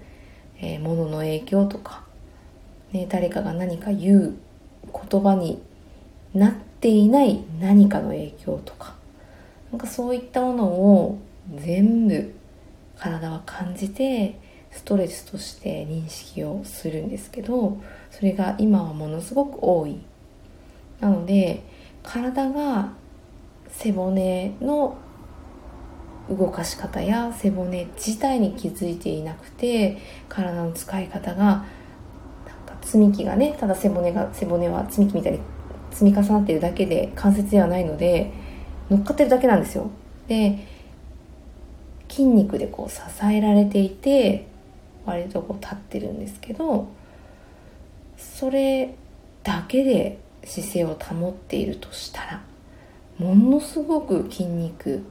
[0.59, 2.05] えー、物の影響とか、
[2.92, 4.37] ね、誰かが何か言う
[5.11, 5.61] 言葉に
[6.35, 8.94] なっていない何かの影響とか
[9.70, 11.18] なんかそういったものを
[11.55, 12.35] 全部
[12.98, 14.38] 体は感じて
[14.70, 20.00] ストレスとして認識をするんですけどそれが今はものすごく多い。
[21.00, 21.62] なので
[22.02, 22.92] 体が
[23.72, 24.96] 背骨の
[26.30, 31.64] 動かし方や背骨自体に気づいていなくて体の使い方がなん
[32.66, 35.40] か積み木がねただ背骨が背骨は積み木みたいに
[35.90, 38.32] 積み重なっているだけで関節ではないので
[38.88, 39.90] 乗っかってるだけなんですよ。
[40.28, 40.66] で
[42.08, 44.46] 筋肉でこう支えられていて
[45.06, 46.88] 割とこう立ってるんですけど
[48.18, 48.94] それ
[49.42, 52.42] だけで姿勢を保っているとしたら
[53.22, 55.04] ものすごく筋肉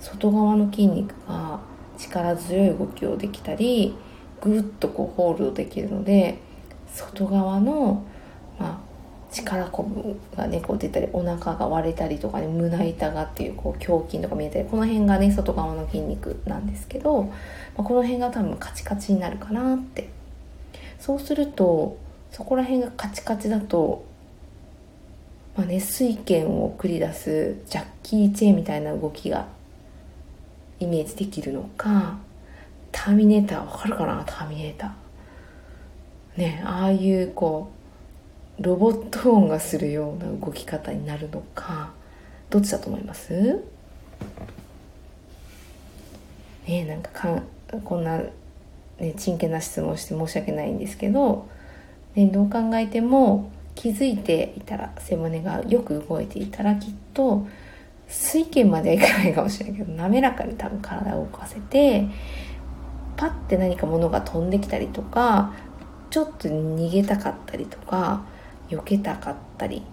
[0.00, 1.60] 外側の筋肉が
[1.98, 3.96] 力強い動きをできたり
[4.40, 6.38] ぐっとこうホールドできるので
[6.94, 8.04] 外側の、
[8.58, 17.32] まあ、力こぶがねこう出たりお腹が割れたりとかね胸板がっていうこう胸筋とか見えたりこの辺がね外側の筋肉なんですけど、ま
[17.78, 20.08] あ、この辺が多分カチカチになるかなって。
[20.98, 21.96] そうすると
[22.32, 24.04] そこら辺がカチカチだと、
[25.58, 29.48] まあね、水拳を繰り出すジャッキー・チェーンみたいな動きが
[30.78, 32.16] イメージできるのか
[32.92, 34.22] ターミネーターわかるかな？
[34.24, 36.38] ターミネーター。
[36.38, 37.72] ねああいうこ
[38.60, 41.90] うロボット音がするような動き方になるのか
[42.50, 43.60] どっちだと思います？
[46.68, 47.42] ねなんかかん
[47.82, 48.18] こんな、
[49.00, 51.48] ね、真剣な質問して申し訳ないんですけど
[52.14, 57.46] ね、どう考えても気づいていたら背骨がよく動いていたらきっと
[58.08, 62.08] 水拳まではいかないかもしれないけど滑らかに多分体を動かせて
[63.16, 65.54] パッて何か物が飛んできたりとか
[66.10, 68.24] ちょっと逃げたかったりとか
[68.68, 69.84] 避けたかったり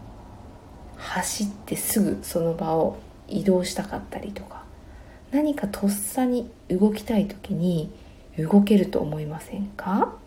[0.98, 4.64] 走ってすぐその場を移動したかったりとか
[5.30, 7.92] 何かとっさに動きたい時に
[8.40, 10.18] 動けると思いませんか？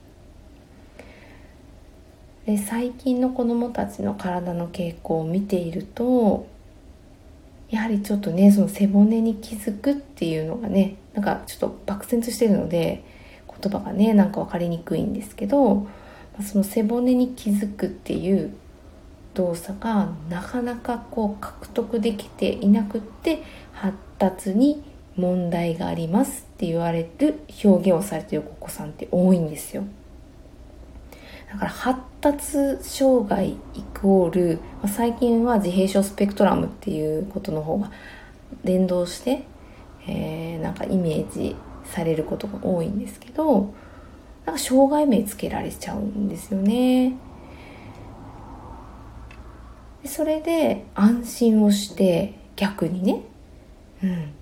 [2.48, 6.46] で最近の子どもたちの体の傾向を見ていると
[7.68, 13.04] やはりちょっとねその背骨に気づくっていうのがねなんかちょっと漠然としてるので
[13.60, 15.86] 言葉がねなんか分かりにくいんですけど
[16.42, 18.54] その背骨に気づくっていう
[19.34, 23.42] 動作がなかなかこう獲得できていなくって
[23.74, 24.82] 発達に
[25.16, 29.84] 問題がありますって言われる表現をされているお子さんって多いんですよ。
[31.50, 33.56] だから発達障害イ
[34.00, 37.90] コール、まあ、最近は自閉症スペクトラムっていうことの方が
[38.64, 39.44] 連動して、
[40.06, 43.72] えー、なんかイメージされることが多いんですけど
[44.44, 47.14] なんか障害名つけられちゃうんですよね。
[50.04, 53.20] それで安心をして逆にね、
[54.02, 54.32] うん、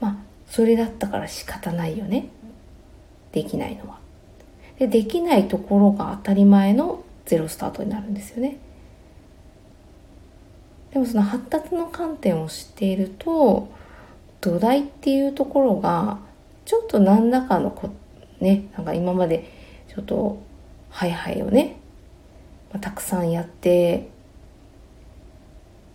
[0.00, 2.28] まあそれだったから仕方ないよね
[3.32, 3.93] できないのは。
[4.88, 8.58] でできないところが当たり前のゼロスタートになるんですよね。
[10.92, 13.68] でもその発達の観点を知っていると
[14.40, 16.18] 土台っていうところが
[16.64, 17.90] ちょっと何らかのこ
[18.40, 19.50] ねなんか今まで
[19.92, 20.40] ちょっと
[20.90, 21.76] ハイハイをね、
[22.70, 24.08] まあ、たくさんやって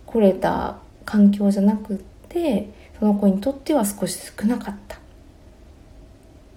[0.04, 1.98] これた環境じゃなくっ
[2.28, 4.99] てその子にとっては少し少なかった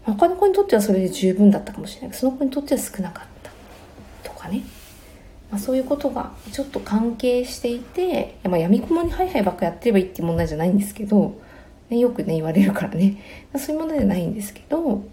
[0.06, 2.10] 他の子にとってはそれで十分だったかもしれない。
[2.12, 4.30] けどその子にとっては少なかった。
[4.30, 4.64] とかね、
[5.50, 11.40] まあ、そういうことがちょっと関係していて、まあ、闇雲にハイハイばっかやってればいいっていう問題じゃないんですけど
[11.90, 13.18] ね、よくね言われるからね。
[13.58, 15.04] そういうものじゃないんですけど、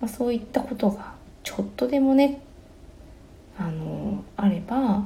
[0.00, 2.40] まあ、そういったことがちょっとでもね
[3.58, 5.04] あのあれば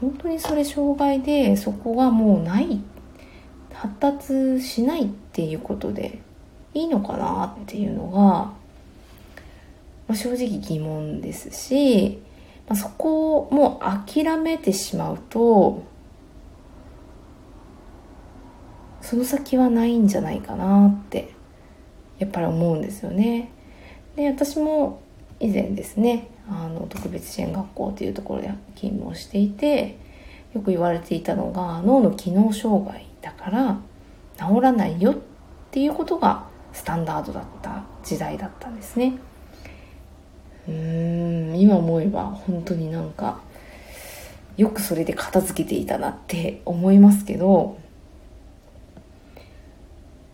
[0.00, 2.80] 本当にそれ障害でそこがもうない
[3.72, 6.20] 発達しないっていうことで
[6.76, 8.54] いいのかなっていうのが、ま
[10.10, 12.18] あ、正直疑問ですし、
[12.68, 15.82] まあ、そこをもう諦めてしまうと
[19.00, 21.30] その先はないんじゃないかなって
[22.18, 23.52] やっぱり思うんですよね。
[24.16, 25.00] で私も
[25.38, 29.98] 以前ですねあの特別支援学校というところで勤務をしていて
[30.54, 33.78] よく言われていたのが脳の機能障害だから
[34.38, 35.16] 治らないよっ
[35.70, 36.45] ていうことが
[36.76, 39.14] スタンダードだった時代だったんですね。
[40.68, 43.40] うん今思えば本当になんか
[44.58, 47.78] よくそれで片付けていたなって思いますけど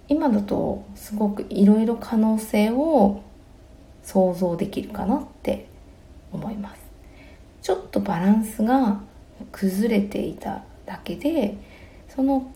[0.09, 3.22] 今だとすごくいろいろ可能性を
[4.02, 5.66] 想像できるかなって
[6.33, 6.83] 思います
[7.62, 9.00] ちょっとバランスが
[9.52, 11.57] 崩れていただけで
[12.09, 12.50] その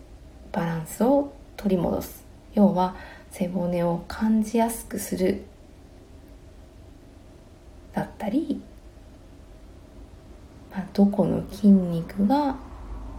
[0.51, 2.95] バランスを取り戻す要は
[3.37, 5.43] 背骨を感じやすくする。
[7.93, 8.59] だったり、
[10.71, 12.55] まあ、どこの筋肉が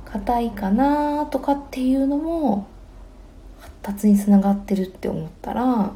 [0.04, 2.66] 硬いかなとかっていうのも
[3.60, 5.92] 発達につながってるって思ったら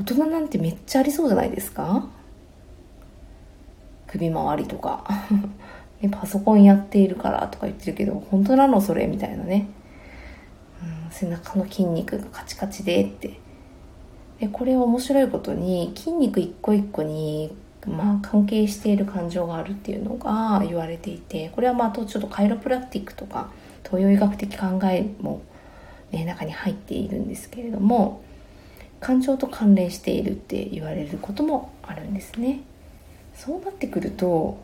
[0.00, 2.08] 大人なんてめっちゃありそうじゃないですか。
[4.06, 5.04] 首周りとか。
[6.02, 9.68] ね、パソコンやっているからとか言ってるけど本当なのそれみたいなね、
[11.14, 13.40] 背中の筋肉がカチカチでって。
[14.40, 23.50] でこれは面白いことに筋肉一個一個にまあ、関係している感情があるっていうのが言われていてこれはまあとちょっとカイロプラクティックとか
[23.84, 25.42] 東洋医学的考えも
[26.14, 28.22] ね、中に入っているんですけれども
[29.00, 32.60] 感情と関連しているって言われることもあるんですね。
[33.34, 34.58] そうなってくると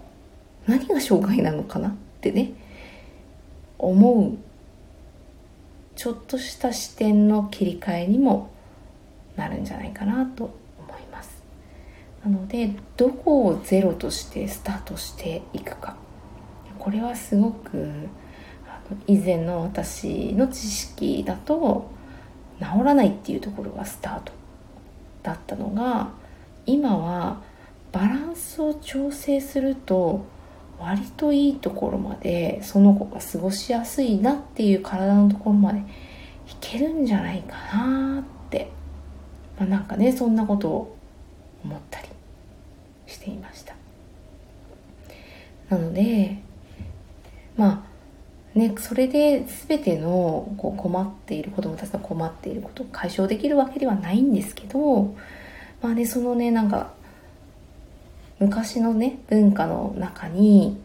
[0.66, 2.52] 何が障害なのかなってね
[3.78, 4.38] 思う
[6.00, 8.48] ちょっとした視点の切り替えにも
[9.36, 10.44] なるんじゃないかなと
[10.78, 11.42] 思います。
[12.24, 15.98] なのでどこをゼロとしてスタートしていくか。
[16.78, 18.08] これはすごく
[19.06, 21.90] 以前の私の知識だと
[22.60, 24.32] 治らないっていうところがスタート
[25.22, 26.08] だったのが
[26.64, 27.42] 今は
[27.92, 30.24] バランスを調整すると
[30.80, 35.82] 割といいところまでその子が過ごしやすいなっていう体のところまでい
[36.60, 38.70] けるんじゃないかなって、
[39.58, 40.96] まあ、なんかねそんなことを
[41.62, 42.08] 思ったり
[43.06, 43.74] していました。
[45.68, 46.38] なので
[47.56, 47.84] ま
[48.54, 55.14] あねそれで全てのこう困っている子どもたちの困っていることを解消できるわけではないんですけど
[55.82, 56.94] まあねそのねなんか
[58.40, 60.80] 昔のね文化の中に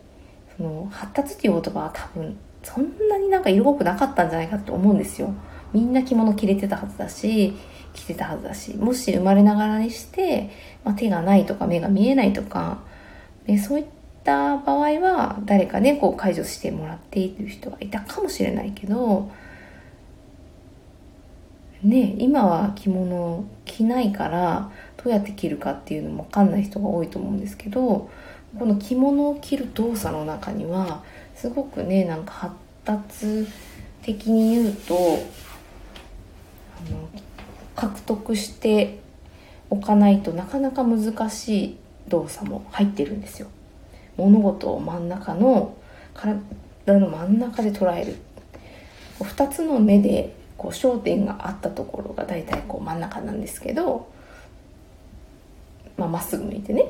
[0.58, 5.34] その発達っていう言葉は多分そんなになんか色濃くなかったんじゃないかと思うんですよ。
[5.72, 7.54] みんな着物着れてたはずだし、
[7.94, 10.50] 着てたはずだし、もし生まれながらにして、
[10.84, 12.80] まあ、手がないとか目が見えないとか、
[13.46, 13.86] ね、そういっ
[14.24, 19.30] た場合は誰かね、こう解除してもらっている人がいたかもしれないけど、
[21.84, 24.72] ね、今は着物着ないから
[25.10, 28.10] うやって着るかっていうのも分かんない人が多いと思うんですけど
[28.58, 31.04] この着物を着る動作の中には
[31.36, 33.48] すごくねなんか発達
[34.02, 37.10] 的に言うとあの
[37.76, 39.00] 獲得して
[39.70, 41.78] おかないとなかなか難しい
[42.08, 43.48] 動作も入ってるんですよ。
[44.16, 45.76] 物事を真ん中の
[46.14, 46.40] 体
[47.00, 48.16] の真ん中で捉える
[49.20, 54.08] 2つの目でこう焦点があったところが大体こう真ん中なんですけど
[55.98, 56.86] まあ、っすぐ向いてね。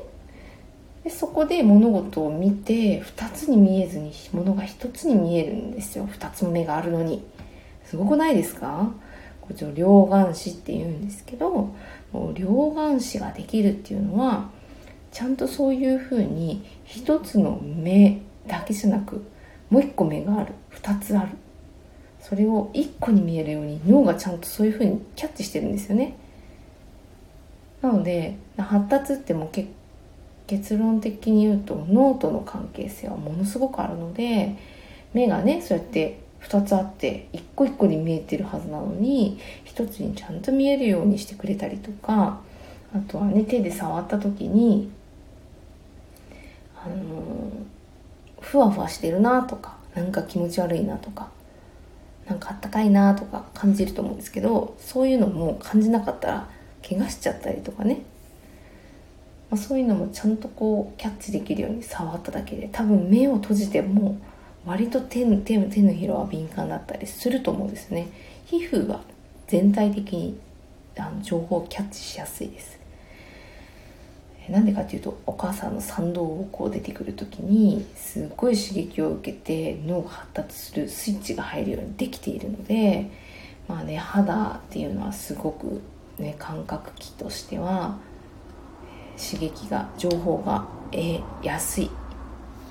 [1.03, 6.07] でそこで物事を見て2つに見えずに物が1つに見えるんですよ。
[6.07, 7.23] 2つの目があるのに。
[7.83, 8.91] すごくないですか？
[9.41, 11.75] こちら両眼視って言うんですけど
[12.33, 14.49] 両眼視ができるっていうのは
[15.11, 19.23] ちゃんとそういうふうに1つの目だけじゃなく
[19.69, 20.53] もう1個目がある。
[20.81, 21.29] 2つある。
[22.19, 26.17] それを1個に見えるように脳がちゃんとそういうふうにキャッチしてるんですよね。
[27.85, 29.49] なので発達ってもう
[30.47, 34.55] 結論的に言うと脳との関係性はものすごくあるので
[35.13, 42.39] 目がねそうやって2つあって一個一個に見えてるはずなのに1つにちゃんと見えるようにしてくれたりとか
[42.95, 44.91] あとはね手で触った時に
[46.83, 46.95] あの
[48.39, 51.29] ふわふわしてるなとかなんか気持ち悪いなとか
[52.27, 56.54] なんかあったかいなとか感じると思うんですけどそういうのも感じなかったら
[56.87, 58.01] 怪我しちゃったりとかね。
[59.49, 64.17] まあ、そういうのもちゃんとこうキャッチできるように触っただけで多分目を閉じても
[64.65, 68.07] 割と手の手手のひらは敏感だったりすると思うんですね。
[68.45, 69.01] 皮膚は
[69.47, 70.37] 全体的に
[70.97, 72.79] あの情報をキャッチしやすいです。
[74.49, 83.09] なんでかっていうとお母さんの賛同をこう出てくる時にすっごい刺激を受けて脳が発達するスイッチが入るようにできているので
[83.67, 85.81] まあね肌っていうのはすごく
[86.19, 87.97] ね感覚器としては
[89.17, 91.89] 刺激が情報が得やすい。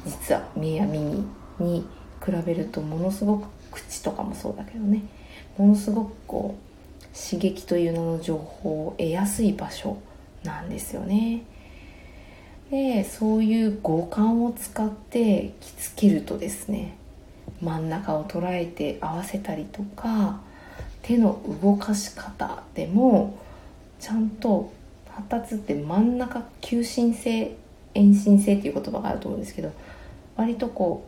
[0.06, 1.24] 実は目や耳
[1.58, 1.86] に
[2.24, 5.02] 比べるとものすごく口とかもそうだけどね。
[5.56, 9.96] ものすごくこう刺激という名の情報を得やすい場所
[10.42, 11.42] なんですよね。
[12.70, 16.96] でそういう五感を使って着付けるとですね
[17.60, 20.40] 真ん中を捉えて合わせたりとか
[21.04, 23.38] 手の動かし方でも
[24.00, 24.72] ちゃんと
[25.08, 27.56] 発達って真ん中急進性
[27.92, 29.70] 遠心性っていう言葉があると思うんですけど
[30.34, 31.06] 割とこ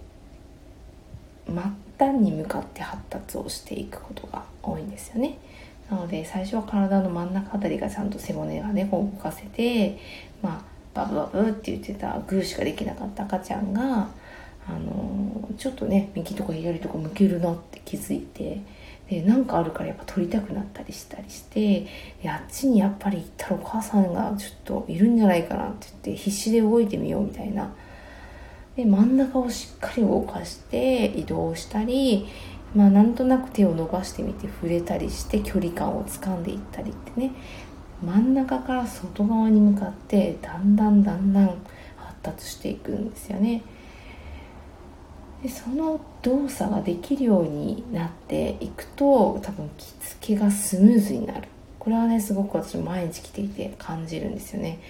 [1.48, 1.62] う末
[1.98, 5.38] 端に向かって発達をしていくことが多いんですよね。
[5.90, 9.98] なので最初は体の真ん中あたりがちゃんと背骨がねこう動かせて
[10.42, 14.08] まあバブバブって言ってたグーしかできなかった赤ちゃんが
[14.68, 18.60] あのちょっとね右とか左とか向けるなって気づいて
[19.08, 21.86] でなんかあるからやっぱ撮りたくなったりしたりして
[22.24, 27.72] あっちにやっぱり行ったらお母さんがちょっといるんじゃないかなって言って必死で動いてみようみたいな
[28.76, 32.26] で真ん中をしっかり動かして移動したり
[32.74, 37.32] まあなんとなく手を伸ばしてみて触れたりして距離感をつかんでいったりってね
[38.04, 41.46] 真ん中から外側に向かってだんだんだんだん
[41.96, 43.62] 発達していくんですよね。
[45.42, 51.48] でその動作ができるようになっていくと多分着付けがスムーズになる。
[51.78, 54.80] これはねすごく私毎日着ていて感じるんですよね。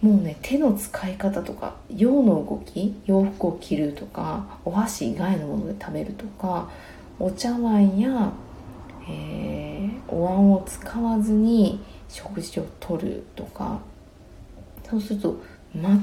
[0.00, 6.70] もうね手の使い方とか洋の動き洋服を着るとかお箸以外のもので食べるとか
[7.18, 8.32] お茶碗や、
[9.08, 13.80] えー、お椀を使わずに食事をとるとか
[14.88, 15.40] そうすると
[15.74, 16.00] 全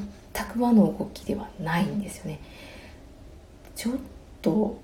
[0.51, 2.41] く和の動きではないんですよね。
[3.75, 3.93] ちょっ
[4.41, 4.79] と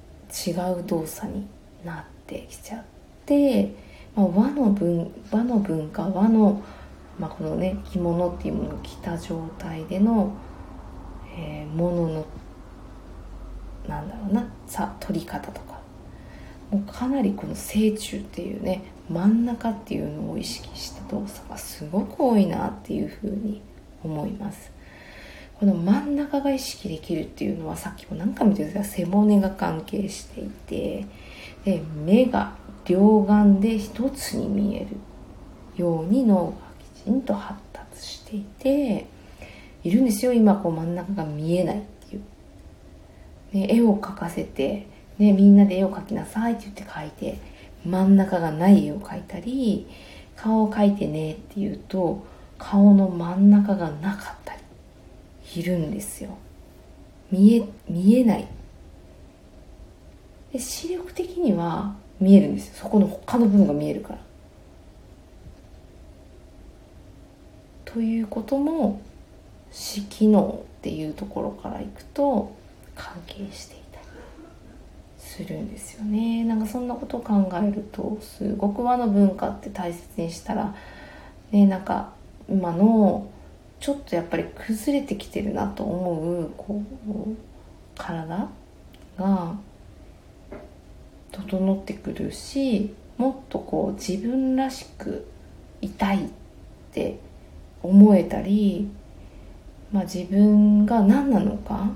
[0.48, 1.48] 違う動作に
[1.84, 2.84] なってきちゃっ
[3.26, 3.74] て、
[4.16, 6.62] まあ、和の文和の文化和の、
[7.20, 10.34] まあ、このね着物っていうものを着た状態での、
[11.38, 12.26] えー、ものの
[13.88, 15.82] なんだろうなさ取り方とか
[16.70, 23.62] もうかなりこの成虫っていうね真ん中っていうのを意識した動作がすごく多いなっていうふうに
[24.04, 24.71] 思います。
[25.62, 31.06] この真ん中が意識できるっていうのはさっきも何回も言ってた背骨が関係していて
[31.64, 32.56] で目が
[32.88, 34.88] 両眼で一つに見える
[35.76, 36.54] ように脳が
[36.96, 39.06] きちんと発達していて
[39.84, 42.22] いるんですよ今こう真ん中が見えないっていう、
[43.54, 44.88] ね、絵を描かせて、
[45.20, 47.38] ね、みんなで絵を描きなさいって言って描いて
[47.86, 49.86] 真ん中がない絵を描いたり
[50.36, 52.26] 顔を描いてねって言うと
[52.58, 54.62] 顔の真ん中がなかったり。
[55.56, 56.38] いるんですよ。
[57.32, 58.48] 見え見えない。
[60.52, 62.74] で視力的には見えるんですよ。
[62.76, 64.20] そこの他の部分が見えるから。
[67.86, 69.02] ということも
[69.72, 72.54] 視機能っていうところからいくと
[72.96, 74.06] 関係していたり
[75.18, 76.44] するんですよね。
[76.46, 80.76] なんかそんなことを考えるとすごく和の文化って大切にしたら
[81.52, 82.14] ねなんか
[82.50, 83.28] 今の
[83.82, 87.36] ちょっとやっぱり崩れてきてるなと思うこう
[87.98, 88.48] 体
[89.18, 89.56] が
[91.32, 95.28] 整ってくるしもっとこう自分らしく
[95.82, 96.30] いたいっ
[96.92, 97.20] て
[97.82, 98.88] 思えたり、
[99.92, 101.90] まあ、自分が何なのか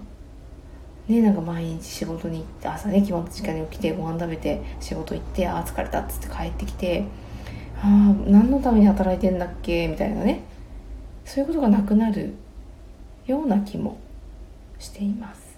[1.08, 7.06] ねなんか毎日仕事に行って朝ね決まった時間に起きてご飯食べて仕事行ってああ疲れたっつって帰ってきて
[7.78, 7.86] ああ
[8.28, 10.55] 何のために働いてんだっけみたいなね。
[11.26, 12.34] そういうことがなくなる
[13.26, 13.98] ような気も
[14.80, 15.58] しています。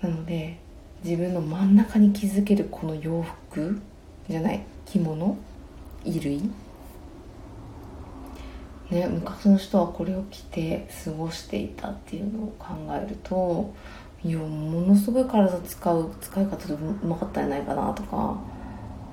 [0.00, 0.58] なので
[1.04, 3.80] 自分の真ん中に気づけるこの洋服
[4.28, 5.36] じゃない着物
[6.04, 6.50] 衣類。
[8.90, 13.74] ね昔の人はこれを着て過ごしていたっていうのを考えると
[14.24, 18.38] いやものすごい体使う使い方でうまかったんじゃないかなとか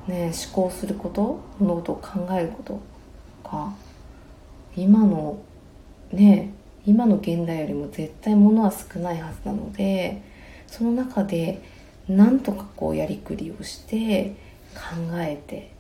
[0.08, 2.80] ね思考すること物事を考えること
[3.56, 3.74] か
[4.76, 5.40] 今の
[6.12, 6.52] ね
[6.86, 10.22] 今の現代よりも絶対物は少ないはずなので
[10.68, 11.62] その中で
[12.08, 14.36] なんとかこうやりくりをして
[14.76, 15.72] 考えて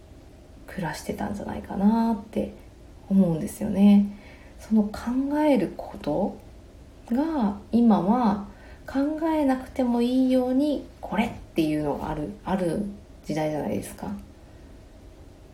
[0.67, 2.53] 暮らしてたんじゃないかなって
[3.09, 4.17] 思うんですよね。
[4.59, 6.37] その考えること
[7.11, 8.47] が今は
[8.87, 12.83] 考えなくてもいいようにこれっていうのがあるある
[13.25, 14.07] 時代じゃないですか。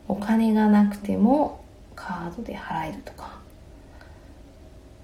[0.07, 1.60] お金がなくても
[2.01, 3.39] カードで払えるとか。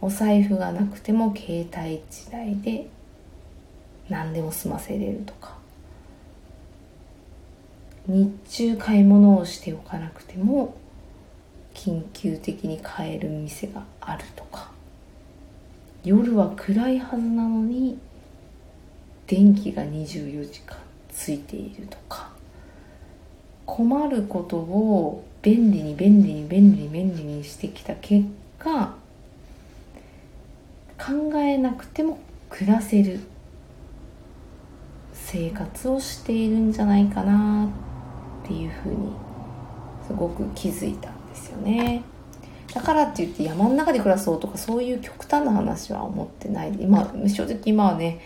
[0.02, 2.88] お財布がなくても携帯時代で
[4.10, 5.56] 何でも済ませれるとか。
[8.08, 10.76] 日中買い物をしておかなくても
[11.74, 14.72] 緊急的に買える店があるとか。
[16.04, 18.00] 夜は暗いはずなのに
[19.28, 20.78] 電気が24時間
[21.12, 22.32] ついているとか。
[23.68, 28.28] 困ることを便利に便利に便利に便利にしてきた結
[28.60, 28.94] 果
[30.98, 32.20] 考えなくても
[32.50, 33.22] 暮らせる
[35.14, 37.70] 生活をしているんじゃないかな
[38.44, 39.14] っていうふうに
[40.06, 42.04] すごく気づいたんですよね。
[42.74, 46.76] だからって言って山の中で暮らそうとかそういう極端な話は思ってない。
[46.78, 48.20] 今正直今はね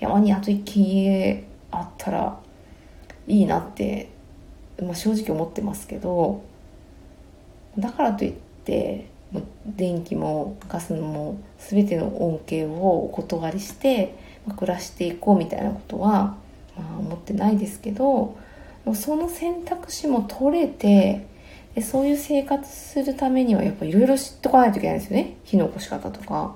[0.00, 2.36] 山にあと一軒家あったら
[3.28, 4.08] いいなって、
[4.82, 6.42] まあ、正直思ってますけど
[7.78, 8.32] だからといっ
[8.64, 9.06] て
[9.66, 14.16] 電気もガスも全ての恩恵をお断りして
[14.56, 16.36] 暮らしていこうみたいなことは、
[16.76, 18.36] まあ、思ってないですけど
[18.94, 21.26] その選択肢も取れて
[21.74, 25.36] でそういう生活するためにはやっぱいろいろ知っとかないといけないんですよね。
[25.44, 26.54] 火の起こし方とか、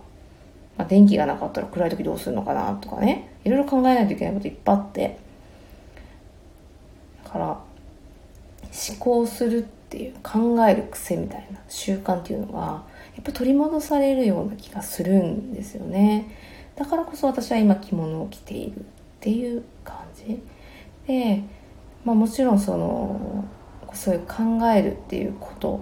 [0.76, 3.36] まあ、電気がなかったら暗い時どうするのかなとかね。
[3.44, 5.18] いろいろ考えないといけないこといっぱいあって。
[7.24, 7.64] だから思
[9.00, 12.84] 考するていう考える癖みたいな習慣っていうのが
[13.16, 16.34] やっぱ取り戻されるような気がするんですよね。
[16.76, 18.82] だからこそ私は今着物を着ているっ
[19.20, 20.40] ていう感じ。
[21.06, 21.42] で
[22.04, 23.44] まあ、もちろんその
[23.92, 25.80] そういう考えるっていうこと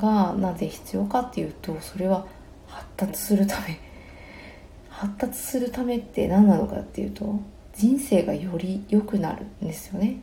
[0.00, 2.26] がなぜ必要かっていうとそれは
[2.66, 3.78] 発達するため。
[4.88, 7.40] 発達するためって何なのかっていうと
[7.74, 10.20] 人生がより良くなるんですよね。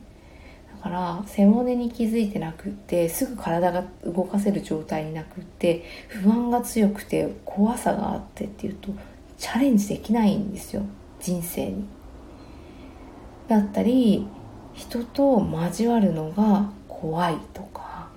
[0.78, 8.90] から背骨に気づいてなくってすぐ体が動かせる状態になくって不安が強くて怖さがあってっていうと
[9.36, 10.82] チャレンジできないんですよ。
[11.20, 11.84] 人生に。
[13.48, 14.26] だったり
[14.74, 18.08] 人と交わるのが怖いとか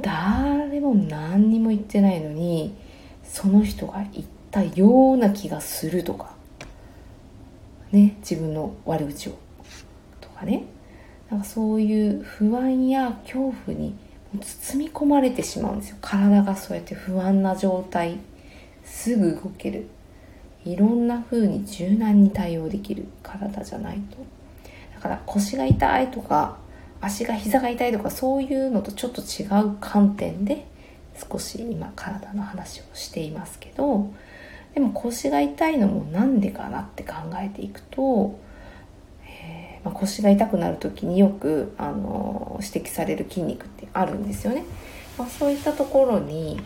[0.00, 2.74] 誰も何にも言ってないのに
[3.24, 6.32] その人が言ったような気がするとか。
[7.92, 9.38] ね自分の悪口を。
[10.20, 10.64] とかね。
[11.32, 13.94] なんかそういう不安や恐怖に
[14.38, 15.96] 包み込まれてしまうんですよ。
[16.02, 18.18] 体がそうやって不安な状態。
[18.84, 19.88] すぐ動ける。
[20.66, 23.06] いろんな風に柔軟に対応できる。
[23.22, 24.18] 体じゃないと。
[24.94, 26.58] だから腰が痛いとか
[27.00, 30.66] 足が膝が痛いとかそういうのとちょっと違う観点で
[31.30, 34.12] 少し今体の話をしていますけど。
[34.74, 38.38] でも腰が痛いのもなんでかなって考えていくと、
[39.84, 44.64] まあ、腰が痛くなる時によく、あの指摘される筋肉ってあるんですよね。
[45.18, 46.56] まあ、そういったところに、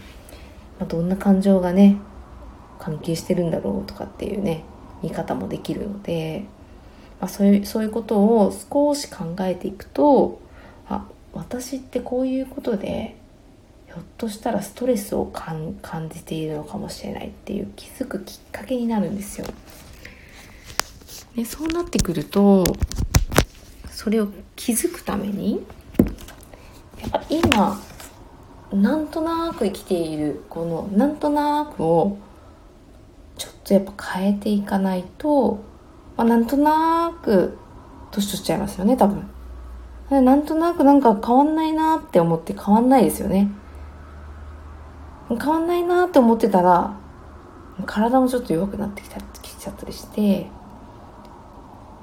[0.78, 1.96] まあ、どんな感情がね
[2.78, 4.64] 関係してるんだろうとかっていうね
[5.02, 6.44] 見方もできるので、
[7.20, 10.40] まあ、そういうそういうことを少し考えていくと
[10.88, 13.16] あ私ってこういうことで
[13.86, 15.76] ひょっとしたらストレスを感
[16.10, 19.46] じているのかもしれないっていう気づくきっかけになるんですよ。
[21.34, 22.64] でそうなってくると
[23.96, 25.64] それを気づくために
[27.00, 27.80] やっぱ今
[28.70, 32.18] なんとなく生きているこのなんとなくを
[33.38, 35.64] ちょっとやっぱ変えていかないと、
[36.14, 37.56] まあ、なんとなく
[38.10, 39.30] 年取っちゃいますよね多分。
[40.10, 43.48] なんとなくなんか変わんないなって思って変わんないですよね。
[45.30, 46.94] 変わんないなって思ってたら
[47.86, 50.48] 体もちょっと弱くなってきたきちゃったりして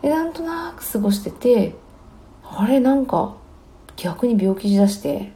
[0.01, 1.82] でなんとなく過ごしてて
[2.43, 3.35] あれなんか
[3.95, 5.31] 逆に病気しだして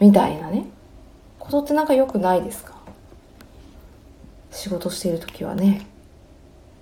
[0.00, 0.66] みたいなね。
[1.38, 2.74] ことってなんか良くないですか？
[4.50, 5.86] 仕事している時はね。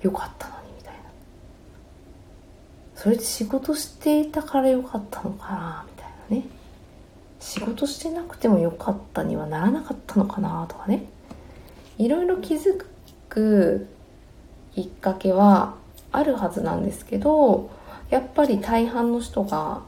[0.03, 1.01] 良かったのにみたいな。
[2.95, 5.85] それって仕事していたから良かったのかな？
[5.89, 6.47] みたいなね。
[7.41, 10.66] 仕事してなくてもよかったにはならなかったのかな？
[10.68, 11.07] とかね。
[11.99, 12.85] いろいろ気づ
[13.29, 13.89] く
[14.75, 15.75] きっかけは
[16.12, 17.70] あるはずなんですけど
[18.12, 19.80] やっぱり大半の人が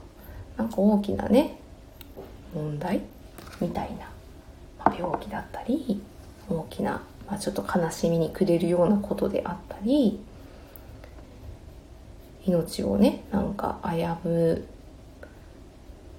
[0.57, 1.59] なんか大きなね
[2.55, 3.01] 問題？
[3.61, 4.09] みたいな、
[4.79, 6.01] まあ、病気だったり
[6.49, 10.19] 大きな、まあ、ちょっと悲しみにくれるようなことであったり
[12.47, 14.67] 命をねなんか危ぶ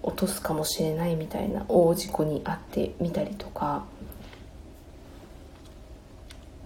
[0.05, 3.85] 落とすかもしれないみたいな大事故に遭ってみたりとか、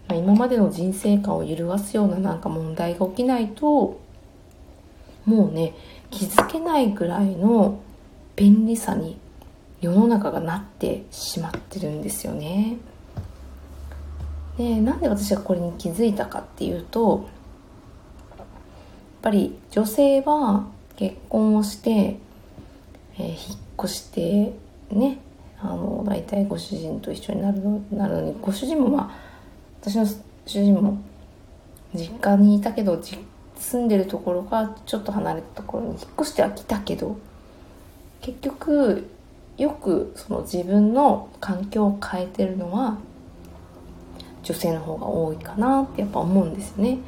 [0.06, 3.98] まあ、今までの人生観を揺るがすようななんか問題が起きないと
[5.26, 5.74] もうね
[6.10, 7.80] 気づけないぐらいの
[8.36, 9.18] 便利さに
[9.80, 12.76] 世の中がなってしまってるんですよね。
[14.58, 17.28] でなんで私がこれに気づいたかっていうと
[18.38, 18.46] やっ
[19.22, 20.66] ぱり女性は
[20.96, 22.18] 結婚をして
[23.20, 23.36] えー、引っ
[23.84, 24.54] 越して
[24.90, 25.18] ね
[25.60, 29.18] あの大体ご主人と一緒になるのなるのにご主人もまあ
[29.82, 30.06] 私の
[30.46, 31.02] 主人も
[31.94, 33.18] 実家にいたけど実
[33.60, 37.18] 住んでるところがちょっと離れたところに引っ越してはきたけど
[38.20, 39.08] 結局
[39.58, 42.98] よくその自分の環境を変えてるのは
[44.42, 46.98] 女性の方が多いかなってやっぱ思うんですよね。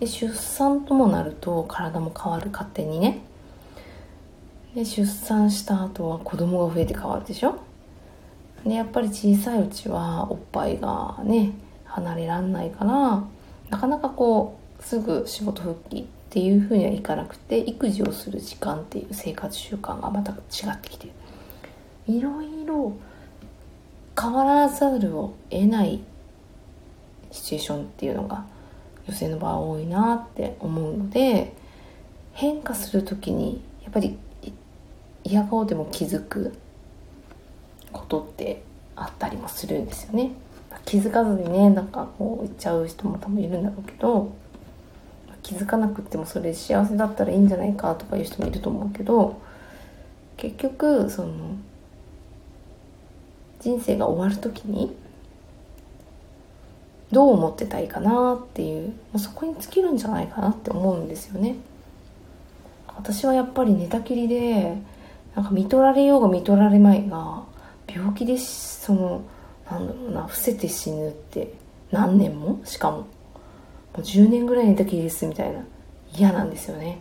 [0.00, 3.20] で出産ともなると体も変わる勝手にね
[4.74, 7.58] で出産した後は子供が増えて変わるでしょ
[8.64, 11.52] でやっぱり小さいうちはおっぱいがね
[11.84, 13.24] 離れらんないから
[13.68, 21.08] なかなかこうすぐ仕事復帰っていうふうにはいかなくて育児をする時間っていう生活習慣がまた違ってきて
[22.06, 22.96] いろいろ
[24.20, 26.00] 変わらざるを得ない
[27.30, 28.44] シチュエーションっていうのが
[29.08, 31.52] 女性の場合多いなって思うので
[32.32, 34.18] 変化する時にやっぱり
[35.24, 36.54] 嫌顔でも気づく
[37.92, 38.62] ことって
[38.96, 40.32] あったりもするんですよね。
[40.84, 44.32] 気づかずにねなんかこう言っちゃう人も多分いるんだろうけど
[45.50, 49.42] 気づかなくってもそれ幸せだったらいいんじゃないかとかいう人もいると思うけど
[50.36, 51.56] 結局その
[53.58, 54.94] 人生が終わる時に
[57.10, 61.56] どう思ってたいかなっていうもうそこに尽きるんじゃないかなって思うんですよね。
[62.86, 64.76] 私はやっぱり寝たきりで
[65.34, 67.42] なんか見取られようが見取られまいが
[67.88, 69.22] 病気でその
[69.68, 71.52] なんだろうな伏せて死ぬって
[71.90, 72.60] 何年も？
[72.64, 73.08] しかも
[73.98, 75.64] う10年ぐらい寝たきりですみたいな。
[76.16, 77.00] 嫌なんですよね。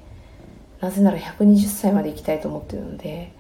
[0.82, 3.34] なぜなら120歳まで生きたいと思ってるので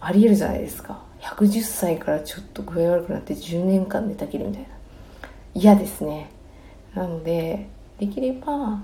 [0.00, 1.02] ありえるじゃないですか。
[1.20, 4.68] 110歳からちょっと具合悪くなって10年間寝たきりみたいな。
[5.54, 6.30] 嫌ですね。
[6.94, 8.80] なのでできれば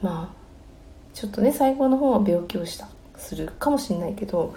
[0.00, 0.28] まあ
[1.14, 4.54] ちょっとね最後の方は病気をしたするかもしれないけど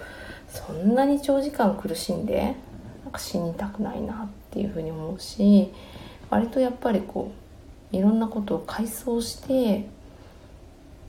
[0.48, 2.56] そんなに長時間苦しんで
[3.04, 5.72] なんか死にたくないなっていうふうに思うし
[6.30, 7.45] 割とやっぱりこう
[7.92, 9.88] いろんなことを回想して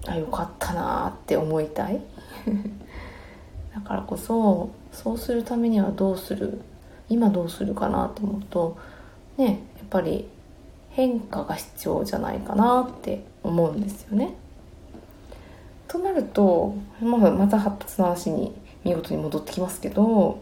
[0.06, 2.00] あよかったなって思いたい
[3.74, 6.62] だからこそそうするためにはどうする？
[7.10, 8.78] 今どうするかなと思うと
[9.38, 9.56] ねやっ
[9.90, 10.28] ぱり
[10.90, 14.34] 変化が必要じゃないかなって思うんですよね。
[15.88, 18.52] となると、まあ、また発達の話に
[18.84, 20.36] 見事に戻ってきますけどやっ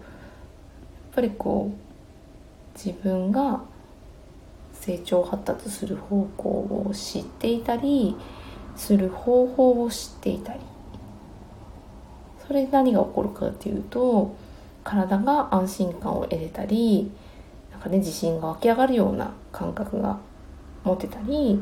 [1.13, 3.61] ぱりこう自分が
[4.85, 8.15] 成長発達する方向を知っていたり
[8.75, 10.59] する方法を知っていたり。
[12.45, 14.35] それで何が起こるかっていうと
[14.83, 17.11] 体が安心感を得れたり
[17.71, 20.19] なんかね自信が湧き上がるような感覚が
[20.83, 21.59] 持てたり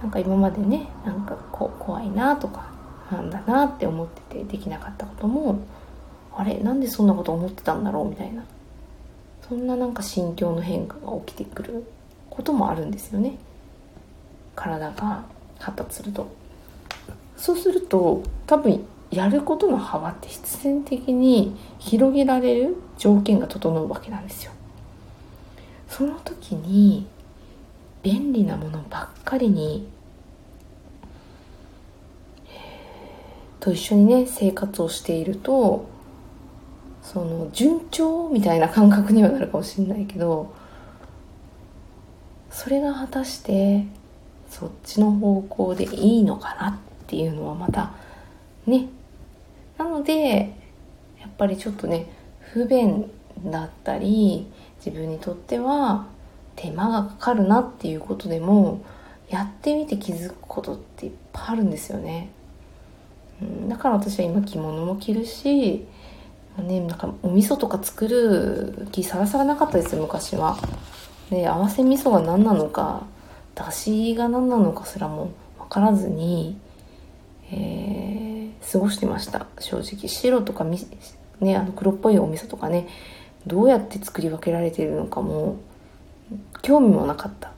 [0.00, 2.70] なんか今までねなんかこ怖いなとか
[3.12, 5.58] なんだなって思っててできなかったことも
[6.34, 8.42] あれなんでそんなこと思ってたんだろうみたいな。
[9.48, 11.84] そんななんか心境の変化が起きてくる
[12.28, 13.36] こともあるんですよね。
[14.54, 15.24] 体が
[15.58, 16.28] 発達すると。
[17.36, 24.52] そうすると多分やることの幅って必然的に広げられる条件が整うわけなんですよ。
[25.88, 27.06] その時に
[28.02, 29.88] 便利なものばっかりに
[33.60, 35.86] と一緒にね生活をしていると
[37.10, 40.54] その順調みたいな感覚にはなるかもしれないけど
[42.50, 43.86] それが果たして
[44.50, 47.94] そっちの方向でいいのかなっていうのはまた
[48.66, 48.88] ね
[49.78, 50.54] なので
[51.18, 52.10] やっぱりちょっとね
[52.52, 53.10] 不便
[53.42, 54.46] だったり
[54.84, 56.08] 自分にとっては
[56.56, 58.84] 手間がかかるなっていうことでも
[59.30, 62.30] やってみて気づくことっていっぱいあるんですよね。
[63.68, 65.86] だから私は今着物も着るし、
[66.62, 70.58] ね、なんかお味噌とか作る気さらさらなかったですよ昔は。
[71.30, 73.04] で合わせ味噌が何なのか
[73.54, 76.58] だしが何なのかすらも分からずに、
[77.50, 80.08] えー、過ごしてました正直。
[80.08, 80.78] 白とかみ、
[81.40, 82.88] ね、あの黒っぽいお味噌とかね
[83.46, 85.56] どうやって作り分けられてるのかも
[86.62, 87.52] 興味もなかった。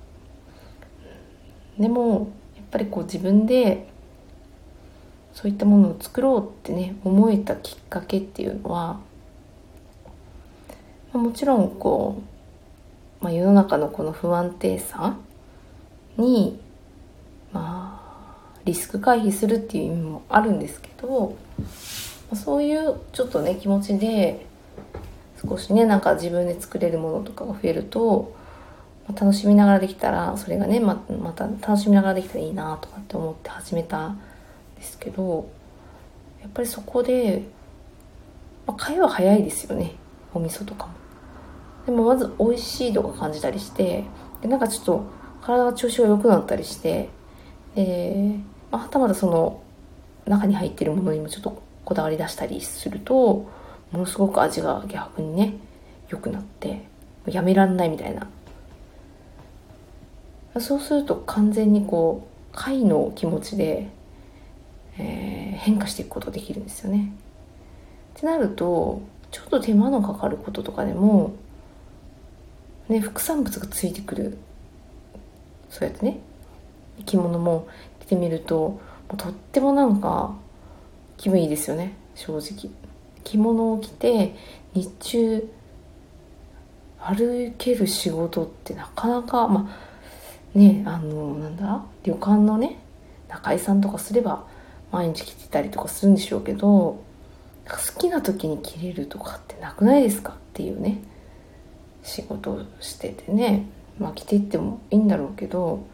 [1.78, 3.89] でもやっぱりこう自分で
[5.40, 9.00] そういったものを作ろうってね思えたきっかけっていうのは
[11.14, 12.20] まもちろんこ
[13.20, 15.16] う、まあ、世の中のこの不安定さ
[16.18, 16.60] に
[17.52, 18.02] ま
[18.54, 21.34] あリスク回避するっていう意味もあるんですけど
[22.30, 24.44] まそういうちょっとね気持ちで
[25.42, 28.36] 少しねなんか自分で作れるものとかが増えると
[29.08, 34.14] ま楽しみながらできたらそれがねままた楽しみながらできたらいいなとかって思って始めた
[34.80, 35.48] ですけど
[36.42, 37.42] やっぱりそこで、
[38.66, 39.92] まあ、会話早いですよね。
[40.32, 40.92] お味噌とかも。
[41.86, 44.04] でもまず美味しいとか感じたりして
[44.42, 45.04] でなんかちょっと
[45.42, 47.08] 体が調子が良くなったりして
[47.74, 48.36] で、
[48.70, 49.62] まあ、はたまたその
[50.26, 53.14] 中に入ってるものにもちょっとこだわり出したりすると
[53.90, 55.54] ものすごく味が逆にね
[56.08, 56.84] 良くなって
[57.26, 58.28] やめらんないみたいな。
[60.60, 63.88] そうすると完全にこう貝の気持ちで、
[65.00, 67.12] えー、変化していくことができるんですよね。
[68.16, 71.32] ってなるとちょっと手間のかかることとかでも、
[72.88, 74.38] ね、副産物がついてくる
[75.70, 76.20] そうやってね
[77.06, 77.68] 着物も
[78.00, 78.80] 着てみるとも
[79.14, 80.34] うとってもなんか
[81.16, 82.70] 気分いいですよね正直。
[83.24, 84.34] 着物を着て
[84.74, 85.48] 日中
[86.98, 89.70] 歩ける仕事ってなかなかま
[90.54, 92.78] あねあのなんだ旅館のね
[93.28, 94.46] 中居さんとかすれば
[94.92, 97.02] 毎日着てたりとかするんでしょうけど
[97.66, 101.02] 好きな時に着れるとかってなくないですかっていうね。
[102.02, 103.66] 仕事をしててね。
[103.98, 105.84] まあ着ていってもいいんだろうけど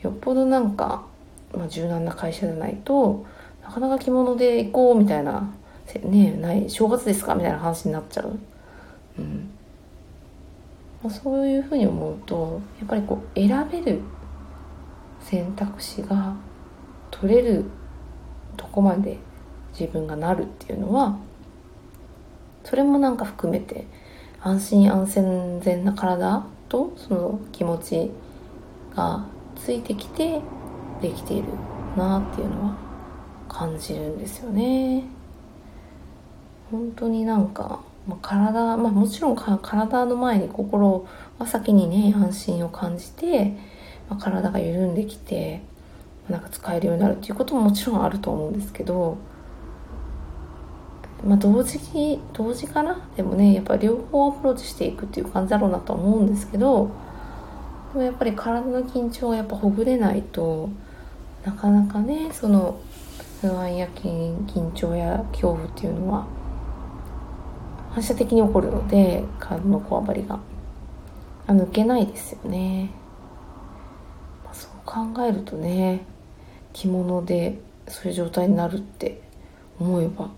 [0.00, 1.04] よっぽどなんか、
[1.54, 3.26] まあ、柔軟な会社じゃないと
[3.62, 5.52] なかなか着物で行こうみたいな
[6.02, 8.38] ねない正月ですかみたいな話になっちゃう。
[9.18, 9.50] うん。
[11.02, 14.00] まあ、そういうふうに思うとやっぱりこう選べる
[15.20, 16.34] 選択肢が
[17.10, 17.64] 取れる
[18.56, 19.18] とこまで
[19.78, 21.16] 自分がなるっていうのは
[22.64, 23.86] それもなんか含めて
[24.40, 25.06] 安心安
[25.60, 28.10] 全な体とその気持ち
[28.94, 29.24] が
[29.56, 30.40] ついてきて
[31.00, 31.48] できている
[31.96, 32.76] なっていうのは
[33.48, 35.04] 感じるんですよね。
[36.70, 41.06] 本当になんかまあ、体、まあ、もちろん体の前に心
[41.38, 43.56] は先にね安心を感じて、
[44.08, 45.62] まあ、体が緩んできて、
[46.28, 49.18] なんか使えるようになるっていうことももちろんあると思うんですけど、
[51.24, 53.08] まあ、同時に同時かな？
[53.16, 56.90] でもねやっぱり両方アプローチしていくっていう感じだろうなと思うんですけど
[57.92, 60.70] でもやっぱり体の緊張がやっぱほぐれないと
[61.44, 62.80] なかなかねその
[63.40, 66.26] 不安や緊張や恐怖っていうのは
[67.90, 70.38] 反射的に起こるので体のこわばりが。
[71.48, 72.90] 抜けないですよね。
[74.52, 76.06] そう考えるとね
[76.72, 77.58] 着物で
[77.88, 79.20] そういう状態になるって
[79.78, 80.30] 思えば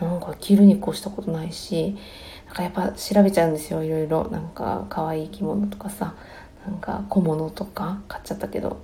[0.00, 1.96] なんか着るに越したことないし
[2.46, 4.28] なんかやっぱ調べちゃうんですよいろいろ。
[4.30, 6.14] なんか可愛い着物とかさ
[6.66, 8.82] なんか小物とか買っちゃったけど、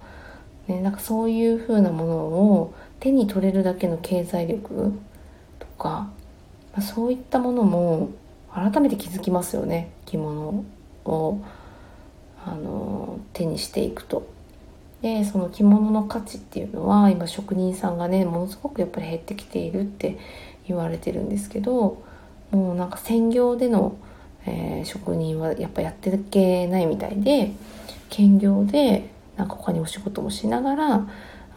[0.68, 4.92] ね、なんかそういう風なものを手に取れるだけの経済力
[5.58, 6.10] とか
[6.72, 8.10] まあそういったものも
[8.52, 10.64] 改めて気づきますよね着物
[11.04, 11.40] を。
[12.46, 14.36] あの手にしていくと。
[15.03, 20.18] でその着物の価値っていうのは今職人さんがねものすごくやっぱり減ってきているって
[20.66, 22.03] 言われてるんですけど
[22.51, 23.97] もうなんか専業での、
[24.47, 27.53] えー、職人はやっぱやっていけないみたいで
[28.09, 31.09] 兼業でなんか他にお仕事もしながら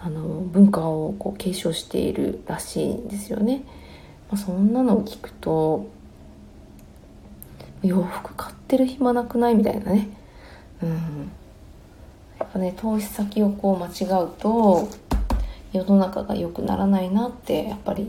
[0.02, 3.64] あの文化をこう継承しているらしいんですよね。
[4.30, 5.88] まあ、そんなのを聞くと
[7.84, 10.10] 洋服買ってる暇なくないみたいなね。
[10.84, 11.32] うん
[12.58, 14.90] ね投資先をこう間違うと
[15.72, 18.08] 世の中が良くならないなってやっぱり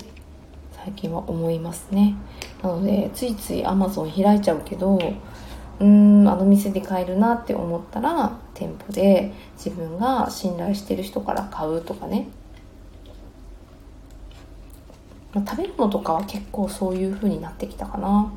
[0.73, 2.15] 最近は思いますね。
[2.63, 12.29] なのでついつい Amazon 開いちゃうけどうーんあの店で買えるなって思ったら店舗で自分が信頼してる人から買うとかね。
[15.33, 18.33] 食べ物とかは結構そういう風になってきたかな。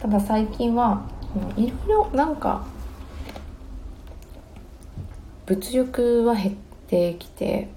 [0.00, 1.02] ただ最近は
[1.56, 2.66] いろいろなんか
[5.48, 6.54] 物欲は減っ
[6.88, 7.68] てきて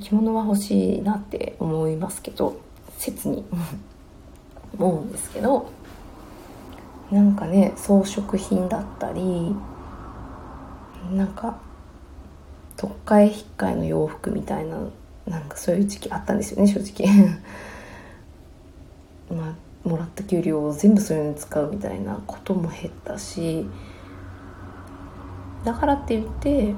[0.00, 2.60] 着物は欲しいなって思いますけど
[2.98, 3.44] 切に。
[4.78, 5.70] 思うんですけど
[7.10, 9.54] なんかね装飾品だったり
[11.14, 11.56] なんか
[12.76, 14.76] 特会引っかえの洋服みたいな
[15.26, 17.38] なんかそういう時期あったんですよね正直。
[19.34, 23.66] まあもらった給料を全部そういうのに使うみたいなことも減ったし
[25.66, 26.74] だからって言って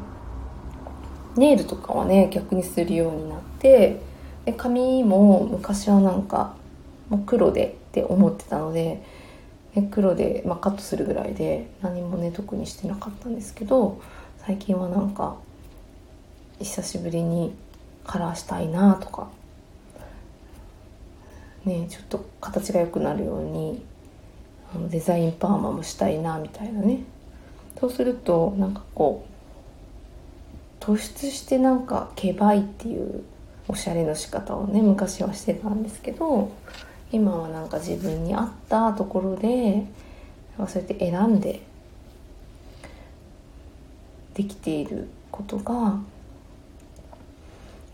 [1.37, 4.01] ネイルとかはね逆にするようになって
[4.47, 6.57] で髪も昔はなんか
[7.11, 9.03] もう黒でって思ってたので、
[9.75, 14.01] ね、黒で、まあ、カットするぐらいで何もね特にしてなかったんですけど
[14.39, 15.37] 最近はなんか
[16.59, 17.55] 久しぶりに
[18.07, 19.29] カラーしたいなとか
[21.67, 23.85] ねちょっと形が良くなるように
[24.75, 27.01] あのデザインパーマもしたいなみたいなね。
[27.81, 29.27] そうするとなんかこ
[30.81, 33.23] う突出してなんかケバいっていう
[33.69, 36.51] おしゃれの仕方をね昔はしてたんですけど
[37.13, 39.85] 今はなんか自分に合ったところで
[40.57, 41.63] そうやって選んで
[44.35, 45.99] できていることが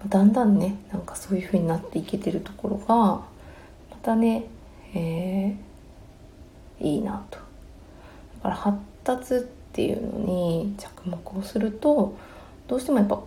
[0.08, 3.26] だんだんねなんかそういう風になっていけてるところがま
[4.02, 4.44] たね、
[4.94, 7.38] えー、いいなと。
[7.38, 12.16] だから発達っていうのに着目をすると
[12.68, 13.20] どうしてもやっぱ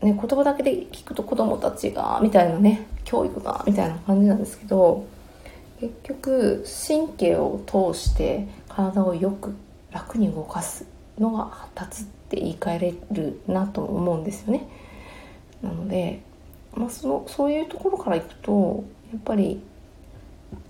[0.00, 5.06] ね言葉だけで聞くと子供たちがみたいなね教育がみたいな感じなんですけど
[5.78, 9.54] 結局神経を通して体をよく
[9.90, 10.86] 楽に動かす
[11.18, 14.66] のが発達って言い換えれるなと思うんですよね。
[15.62, 16.22] なので、
[16.74, 19.60] まあ、そのそういうところからいくとやっぱり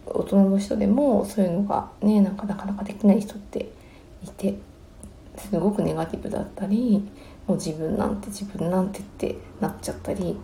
[0.07, 3.71] 大人の人でもそういうのがねなんかなかなかできない人って
[4.25, 4.59] いて
[5.49, 7.09] すごくネガティブだったり
[7.47, 10.37] もう自分なんて自分なんてってなっちゃったり、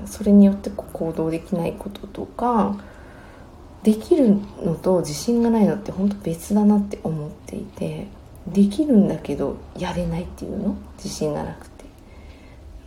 [0.00, 2.76] うん、それによってこう行動できないこととか
[3.82, 8.06] できるのと自信がないのって本当別だなって思っていて
[8.46, 10.76] できるんだけどやれないっていうの？
[10.96, 11.84] 自信がなくて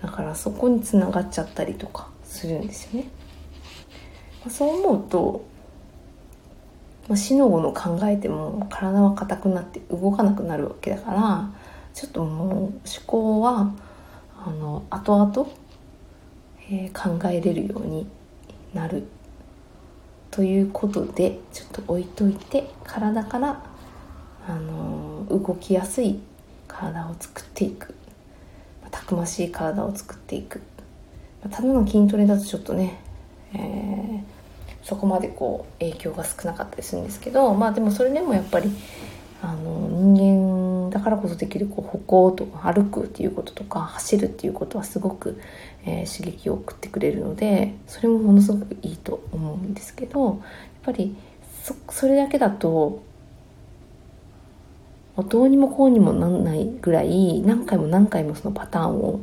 [0.02, 3.10] だからそこにつながっちゃったりとかするんですよね。
[4.50, 5.46] そう思うと
[7.10, 11.50] まあ、死の後の考えても体は硬くなって動かなくなるわけだから
[11.94, 12.74] ちょっともう思
[13.08, 13.74] 考は
[14.46, 15.50] あの後々、
[16.70, 18.08] えー、考えれるように
[18.76, 19.08] なる
[20.30, 23.64] ということでちょっと置いといて体から
[24.48, 26.20] あの動きやすい
[26.68, 27.96] 体を作っていく。
[28.92, 30.62] たくましい体を作っていく。
[31.44, 33.00] まただの筋トレだとちょっとね、
[33.54, 34.39] えー
[34.90, 38.72] そこまでこう影響が少なかったりするんですけどまあでもそれでもやっぱり
[39.40, 45.40] あの人間だからこそできるこう歩行とか歩くっていうこととか走るっていうことはすごく、
[45.86, 50.38] えー、刺激を送ってくれるのでそれもものすごくいいと思うんですけどやっ
[50.82, 51.16] ぱり
[51.64, 53.04] そそれだけだと
[55.30, 59.22] どうにもこうにもなんないぐらい何回も何回もそのパターンを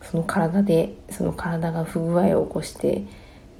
[0.00, 3.04] その体でその体が不具合を起こして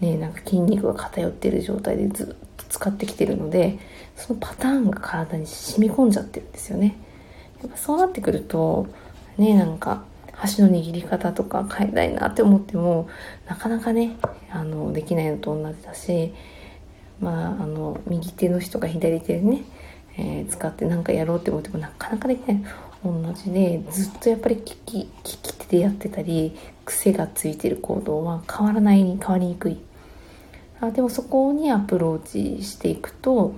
[0.00, 2.26] ね、なんか筋肉が偏ってる状態でずっ
[2.56, 3.78] と使ってきてるので
[4.14, 6.96] そのパターンが体に染み込んじゃってるんですよね。
[7.62, 8.86] やっぱそうなってくると
[9.38, 13.08] ねなんか箸の握り方とか変えたいなって思っても
[13.48, 14.16] なかなかね
[14.50, 16.34] あのできないのと同じだし
[17.20, 19.62] まああの右手の人が左手でね、
[20.18, 22.64] えー、使って何かやろうって思ってもなかなかできない
[23.02, 26.54] 同じでずっとやっぱり利き利き手でやってたり
[26.86, 29.78] 癖がついてる行動は変わらない変わりにくい。
[30.80, 32.18] あでもそこにアプロー
[32.58, 33.54] チしていくと、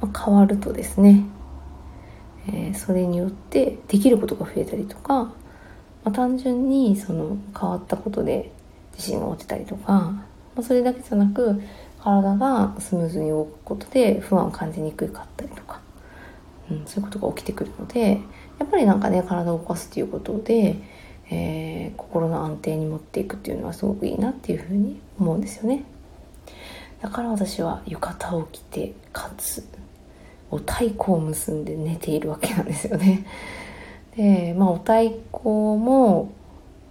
[0.00, 1.24] まあ、変わるとですね、
[2.48, 5.34] えー、それによってできることが増えたりとか、ま
[6.06, 8.52] あ、単純にその変わったことで
[8.94, 10.24] 自信が落ちたりとか、ま
[10.58, 11.60] あ、それだけじゃなく
[12.00, 15.80] 体がスムーズに動くことで不安を感じにくかったりとか、
[16.70, 18.20] うん、そういうことが起きてくるので
[18.60, 20.76] やっぱりなんかね体を動かすっていうことで
[21.30, 25.84] えー、心の安定に持っていくっていうのはすごくいいなっていうふうに思うんですよね。
[27.02, 29.64] だから私は浴衣を着てかつ
[30.50, 33.24] お太鼓を結んで寝ているわけなんですよね。
[34.16, 36.32] でまあお太鼓も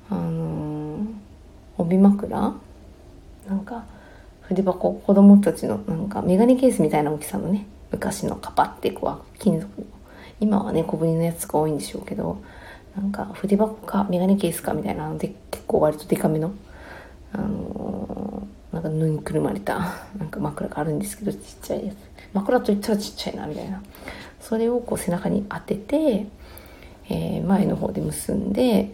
[0.09, 1.07] あのー、
[1.77, 2.53] 帯枕？
[3.47, 3.85] なんか
[4.41, 7.65] 筆箱子供たちのなんかメガネケースみたいな大きさのね。
[7.89, 9.87] 昔のカパってこう金属
[10.41, 12.41] 今はね小ぶりのやつが多いんでしょうけど
[12.97, 16.51] なんか筆箱かメガネケースかみたいなので結構割とデカめの、
[17.31, 21.95] あのー、なんか布にくるまれた なんか枕があるんですけどちっちゃいやつ。
[22.33, 23.81] 枕といったらちっちゃいなみたいな。
[24.41, 26.27] それをこう背中に当てて、
[27.09, 28.91] えー、前の方で結んで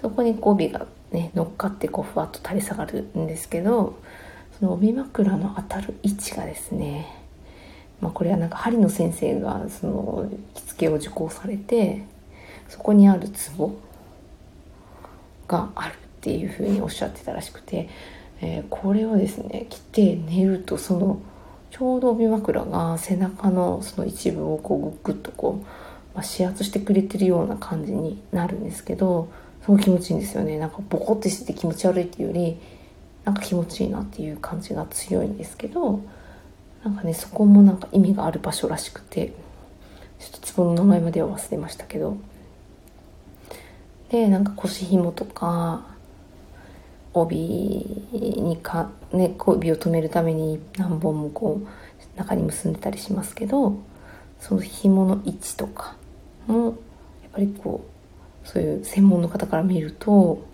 [0.00, 3.98] そこにこう帯がね乗っかってこうふわっと垂れ下がるんですけど
[4.58, 7.06] その帯枕の当たる位置がですね
[8.00, 12.04] まあこれはなんか針の先生がその着付けを受講されて
[12.68, 13.72] そこにあるツボ
[15.48, 17.88] があるっていうふうにおっしゃってたらしくて、
[18.40, 21.20] えー、これをですね着て寝るとその
[21.70, 29.28] ちょうど帯枕が背中のその一部をこうグッとこう、まあ、指圧してくれてるような感じになるんですけど
[29.62, 30.58] すごい気持ちいいんですよね。
[30.58, 32.56] なんかボコってしてて気持ち悪いっていうより
[33.24, 36.00] なんか気持ちいいなっていう感じが強いんですけど
[36.84, 39.32] なんかねそこもなんか意味がある場所らしくて
[40.20, 42.16] ちょっとツボの名前までは忘れましたけど
[44.10, 45.84] でなんか腰紐とか
[47.12, 47.36] 帯
[48.12, 53.78] にか、ね、帯を留めるために何本もこう中に結んでたりしますけど
[54.40, 55.96] その紐の位置とか
[56.46, 56.74] もやっ
[57.32, 57.84] ぱりこ
[58.44, 60.44] うそういう専門の方から見ると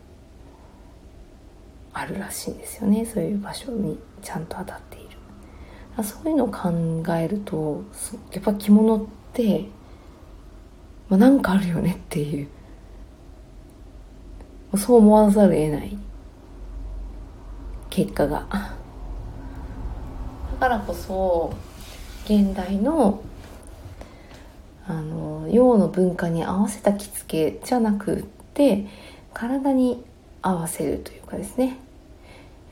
[1.93, 3.05] あるらしいんですよね。
[3.05, 5.09] そういう場所にちゃんと当たっている。
[6.03, 6.71] そういうのを考
[7.15, 7.85] えると
[8.33, 9.67] やっぱ着物って、
[11.11, 12.49] まあ、なんかあるよねっていう
[14.77, 15.97] そう思わざるを得ない。
[17.91, 18.47] 結果が。
[18.51, 18.75] だ
[20.59, 21.53] からこそ
[22.25, 23.23] 現代の
[24.87, 28.23] あの洋の文化に合わせた着付けじゃなくっ
[28.55, 28.87] て
[29.33, 30.05] 体に
[30.41, 31.79] 合わせるというかですね、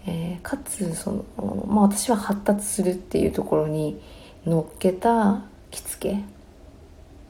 [0.06, 1.24] えー、かつその、
[1.68, 4.00] まあ、私は発達するっていうところに
[4.44, 6.24] 乗っけた着付け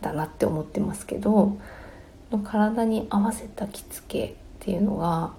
[0.00, 1.58] だなって思ってますけど
[2.44, 5.34] 体に合わせた着付けっていうのがも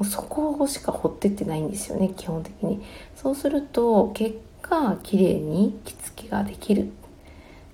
[0.00, 2.82] うそこしか掘ってってないんですよね基本的に。
[3.16, 6.90] そうすると結果綺麗に着付けができる。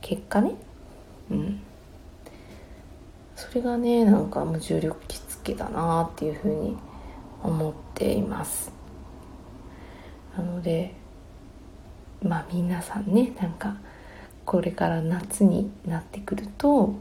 [0.00, 0.52] 結果ね。
[1.30, 1.60] うん。
[3.34, 6.76] それがねなんか無重力着付けだなっていうふうに
[7.42, 8.70] 思っています。
[10.36, 10.94] なので
[12.22, 13.76] まあ皆さんねなんか
[14.44, 16.94] これから夏になってくると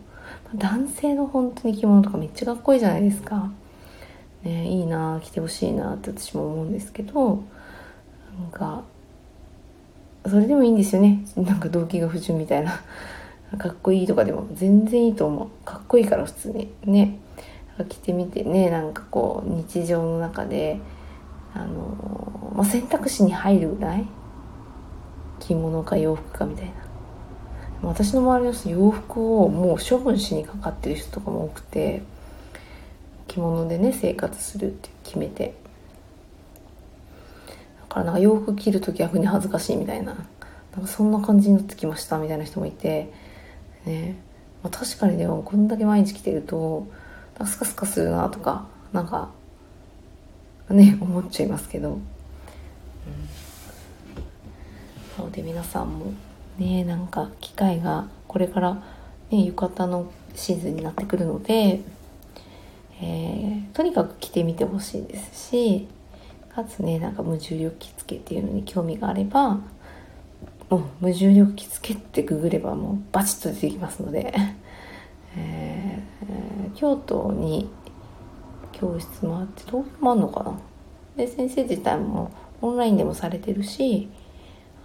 [0.56, 3.52] 男性の本当に着物とかめっちゃかっこいいじゃないですか。
[4.43, 7.43] ね、いいな着てほしいなって私も思うんですけど
[8.39, 8.84] なんか
[10.26, 11.26] それでもいいんですよね。
[11.36, 12.82] なんか動機が不純みたいな。
[13.58, 14.45] かっこいいとかでも。
[14.54, 15.48] 全然いいと思う。
[15.66, 16.72] かっこいいから普通に。
[16.86, 17.18] ね。
[17.89, 20.80] 着てみてねなんかこう日常の中で
[21.54, 24.06] あの、まあ、選択肢に入るぐらい？
[25.39, 26.72] 着物か洋服かみたいな。
[27.84, 32.01] 私の周りの人洋服をもう処分しにかかってる人とかも多くて
[33.28, 35.53] 着物でね生活するって決めて。
[37.82, 40.13] だからなんか洋服着ると逆に恥ずかしいみたいな
[40.73, 43.11] なんかそんな感じになってきましたみたいな人もいて
[43.86, 44.17] ね、
[44.61, 46.88] まあ、確かにでもこんだけ毎日着てると
[47.39, 49.32] なんかスカスカするなとかなんか
[50.69, 52.01] ね思っちゃいますけど、うん、
[55.17, 56.13] なので皆さんも
[56.58, 58.76] ねなんか機会がこれから、
[59.30, 61.82] ね、浴衣のシーズンになってくるので、
[63.01, 65.88] えー、とにかく着てみてほしいですし
[66.49, 69.60] かつねなんか無重力着付けっていうのに興味があれば
[70.70, 74.34] もう無重力着付けってググればもうバチッと出てきますので、
[75.38, 77.70] えー、京都に
[78.74, 80.60] 教室もあって東京もあるのかな？
[81.16, 82.32] で先生自体も
[82.62, 84.10] オンラインでもされてるし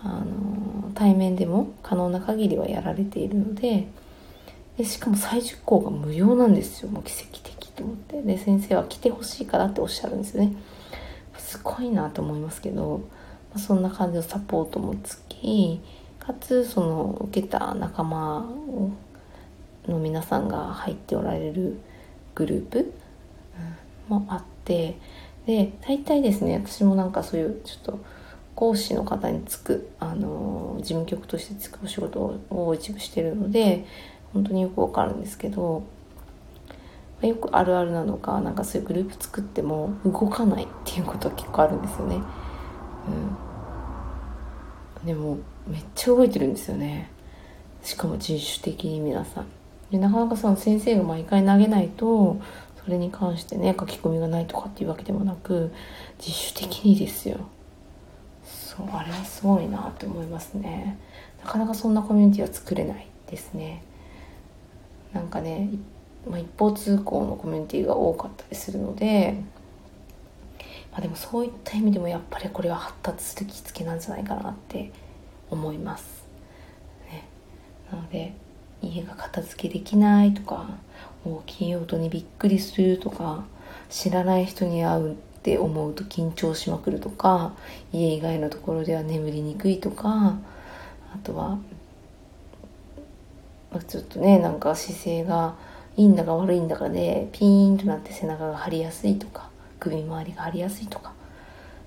[0.04, 3.86] あの対面でも可能な限りはやられているので
[4.76, 8.22] でしかも再受講が無料なんですよもう奇跡的と思って。
[8.22, 10.54] で先生は来てほしいからっておっしゃるんですね。
[11.36, 13.02] すごいなと思いますけど、
[13.52, 15.80] まあ、そんな感じのサポートもつき
[16.18, 18.46] かつその受けた仲間
[19.86, 21.78] の皆さんが入っておられる
[22.34, 22.92] グループ
[24.08, 24.98] もあって。
[25.46, 28.04] で大体ですね私もなんかそういうちょっと
[28.54, 33.84] 講師の方につく、あの事務局としてつくお仕事を一部してるので
[34.32, 35.84] 本当によくわかるんですけど
[37.22, 42.20] よくあるあるなのかなんかそういうグループ作っても動かないっていうことは結構あるんですよね。
[45.00, 47.10] うん、でもめっちゃ動いてるんですよね。
[47.82, 49.46] しかも自主的に皆さん。
[49.90, 52.40] でなかなかその先生が毎回投げないと
[52.82, 55.70] それに関してね書き込みがないとかっていうわけでもなく
[56.18, 57.38] 自主的にですよ
[58.76, 60.98] そうあれはすごいなって思いますね。
[61.44, 63.82] なかなかそんなコミュニティは作れないですね。
[65.12, 65.68] なんかね、
[66.26, 69.36] まあ、一方通行のコミュニティが多かったりするので
[70.90, 74.90] まあでもそういった意味でもやっぱりこれは発達する着付けなんじゃないかなって
[75.50, 76.24] 思います、
[77.10, 77.24] ね、
[77.90, 78.34] なので
[78.80, 80.70] 家が片付けできないとか
[81.24, 83.44] 大きい音にびっくりするとか
[83.90, 87.52] 知らない人に会うって思うと緊張しまくるとか
[87.92, 90.36] 家以外のところでは眠りにくいとか
[91.12, 91.58] あとは
[93.88, 95.56] ちょっとねなんか姿勢が
[95.96, 101.12] いいんだか悪いんだかでピーンとなって背中が張りやすいとか首周りが張りやすいとか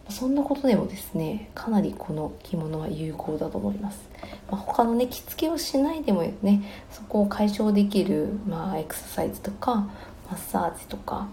[0.10, 4.10] そんなことでもですねかなりこの着物は有効だと思います、
[4.51, 9.88] まあ、他のね着付けをしないでもねそこを解消できる、まあ、エクササイズとか
[10.30, 11.30] マッサージとか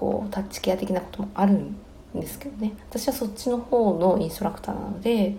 [0.00, 1.76] こうタッチケア的なこともあるん
[2.14, 2.72] ですけどね。
[2.88, 5.36] 私はそっちの方のインストラクターなので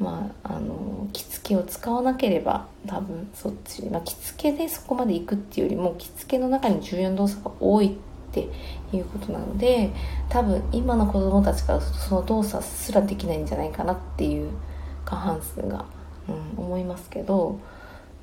[0.00, 7.90] まあ、あの着付けを使わなければ多分そっち、まあ、着付けでそこまで行くっていうよりも着付けの中に重要な動作が多いっ
[8.32, 8.48] て
[8.92, 9.90] いうことなので
[10.28, 14.50] 多分今の子供たちからするとその動作すらできないんじゃないかなっていう
[15.04, 15.84] 過半数が、
[16.28, 17.58] うん、思いますけど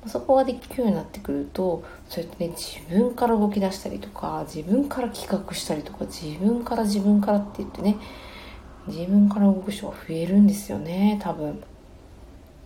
[0.08, 7.96] そこができるようになってくるとそうやってね自分から動き出したりとか自分から企画したりとか自分から自分からって言ってね
[8.86, 11.62] 自分から動く人が増えるんですよね多分。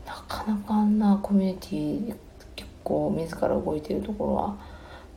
[0.07, 2.17] なかなかあんなコミュニティ
[2.57, 4.57] 結構自ら動いてるところは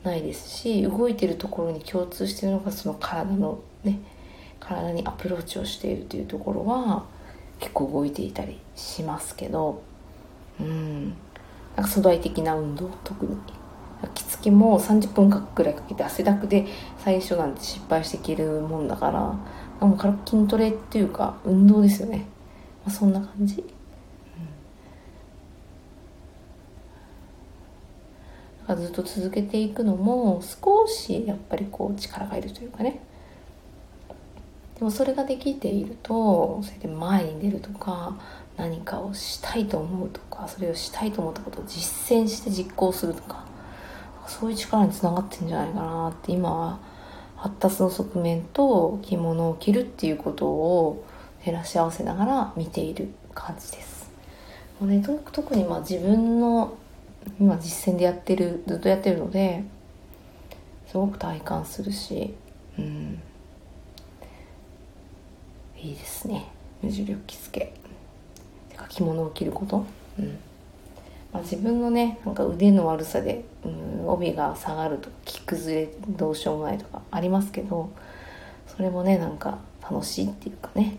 [0.03, 3.99] ないですし動いてるところに共通してるのがその体のね
[4.59, 7.05] 体にアプローチをしているというところは
[7.59, 9.81] 結構動いていたりしますけど
[10.59, 11.15] うん。
[11.75, 13.37] なんか素材的な運動特に。
[14.13, 16.65] 着付けも30分間くらいかけて汗だくで
[16.97, 19.19] 最初なんて失敗していけるもんだから
[19.87, 22.25] もう軽く筋トレっていうか運動ですよね、
[22.85, 23.63] まあ、そんな感じ。
[28.65, 33.01] ずっと続けていくのも少しやっぱりこう力がいるというかね。
[34.75, 38.17] でもそれができているとそれで前に出るとか
[38.57, 43.45] 何かをしたいと思うとかそれをしたいと思ったことを実践して実行するとか
[44.27, 46.79] そういう力につながってんじゃないかなって今は
[47.35, 51.05] 発達の側面と着物を着るっていうことを
[51.43, 54.09] 照らし合わせながら見ている感じです。
[54.79, 56.77] もうね、特にまあ自分の
[57.39, 59.63] 今実践でやってるずっとやってるので
[60.87, 62.33] すごく体感するし
[62.77, 63.21] うん。
[65.77, 66.49] いいですね。
[66.81, 67.82] 無重力着付け。
[68.93, 69.85] 着物を着ること？
[70.19, 70.37] うん。
[71.31, 77.91] まあ、自分のねなんか腕の悪さで、うん、帯が下がるとか着崩れどうしようもないとかありますけど
[78.67, 80.95] それもねなんか楽しいっていうかね、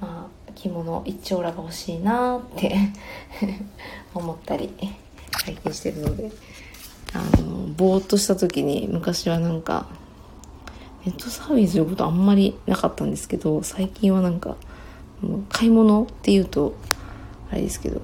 [0.00, 2.76] うん、まあ着物一丁羅が欲しいなって
[4.14, 4.72] 思ったり
[5.42, 6.30] 最近してるので。
[7.14, 9.86] あのぼーっとした時に昔はなんか
[11.06, 14.56] ネットサービスすることあんまりなかったんですけど最近はなんか
[15.48, 16.74] 買い物っていうと
[17.50, 18.00] あれですけど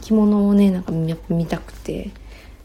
[0.00, 2.10] 着物をねなんかやっぱ見たくて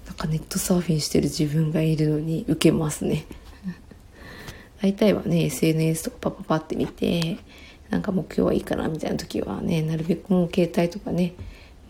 [0.06, 3.26] なんかネットサーフィンしてる自分がいるのに受けますね。
[4.82, 7.38] 大体はね SNS とかパパパって見て
[7.90, 11.34] なんか目標はいいかなみたいな時はねなるべくもう携帯とかね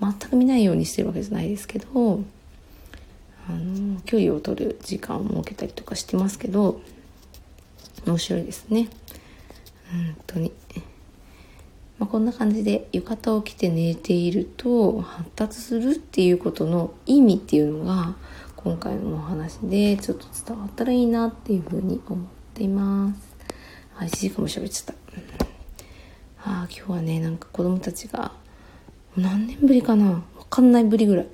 [0.02, 2.22] 全く見ないようにしてるわけじゃないですけど
[3.48, 6.82] あの距離を取る時間を設けたりとかしてますけど
[8.06, 8.90] 面白いですね。
[9.92, 10.52] 本当に、
[12.10, 18.16] こんな感じで浴衣を着て寝ていると発達するっていうことの意味っていうのが
[18.56, 23.36] 今回のお話でちょっと伝わったらいいなっていうふうに思っています。
[23.96, 25.46] あ、1時間も喋っちゃった。
[26.50, 28.32] ああ、今日はね、なんか子供たちが
[29.16, 31.28] 何年ぶりかなわかんないぶりぐらい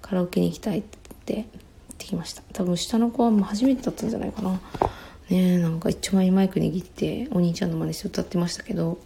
[0.00, 1.46] カラオケに行きたいって言っ
[1.98, 2.42] てきました。
[2.54, 4.58] 多分下の子はもう初めてだったんじゃないかな。
[5.28, 8.98] ねなんか一枚マイク握ってお兄ちゃんの真似して歌ってましたけど、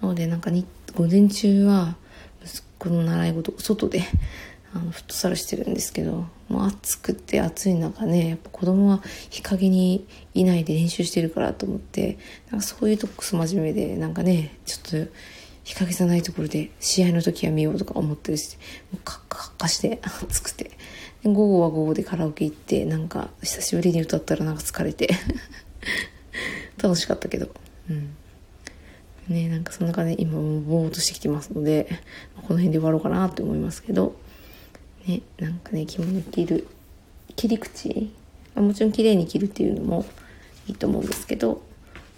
[0.00, 1.96] なのでなんかに午前中は
[2.44, 4.02] 息子の習い事外で
[4.74, 12.18] あのフットサルしてるんですけどもう暑くて暑い中ねやっぱ子供は日陰にいないで練習してるからと思って
[12.50, 15.12] なんかそういうとこクソ真面目でなんかねちょっと
[15.64, 18.56] 日陰じゃないところで試合の時は見ようとか思ってるし
[18.92, 20.70] もうカッカッカして 暑くて。
[21.24, 25.08] 午後は午後でカラオケ行ってなんか久しぶりに歌ったらなんか疲れて。
[26.80, 27.48] 楽しかったけど。
[27.90, 28.15] うん。
[29.28, 31.88] ねなんかそんな感じで今もぼーっとしてきてますので
[32.36, 34.16] この辺で終わろうかなって思いますけど
[35.06, 36.66] ねなんかね着物着る
[37.34, 38.10] 切り口、
[38.54, 40.06] もちろん綺麗に着るっていうのも
[40.66, 41.60] いいと思うんですけど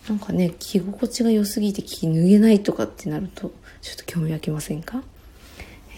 [0.08, 3.52] なんかね着心地が良すぎて着脱げないとかってなると
[3.82, 5.02] ちょっと興味湧きませんか、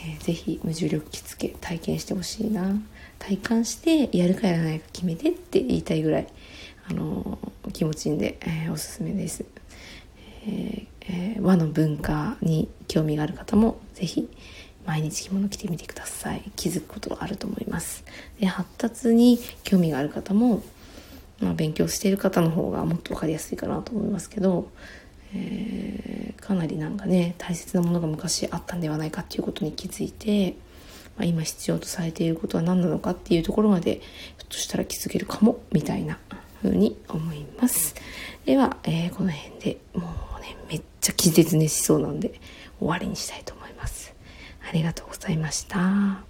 [0.06, 2.74] えー、ぜひ無重力着付け体験してほしいな。
[3.20, 6.26] 体感してやるかやらないか決めてって言いたいぐらい、
[6.88, 9.44] あのー、気持ちいいんで、えー、おすすめです、
[10.46, 14.28] ええー、和の文化に興味がある方もぜひ
[14.86, 16.50] 毎日着物着てみてください。
[16.56, 18.04] 気づくことがあると思います。
[18.38, 20.62] で発達に興味がある方も、
[21.40, 24.70] まあ、勉強している方の方がもっと分かりやすいかなと思いますけど、
[25.34, 30.56] えー、かなりなんかね大切なものが昔あったんではないかっていうことに気づいて、
[31.18, 36.18] ま、今必要とされていることは何なのかっていうところまでひょっとしたら気づけるかもみたいな
[36.62, 37.94] 風に思います。
[38.46, 40.29] では、えー、この辺でもう
[40.70, 42.40] めっちゃ気絶ねしそうなんで
[42.78, 44.14] 終わりにしたいと思います
[44.66, 46.29] ありがとうございました。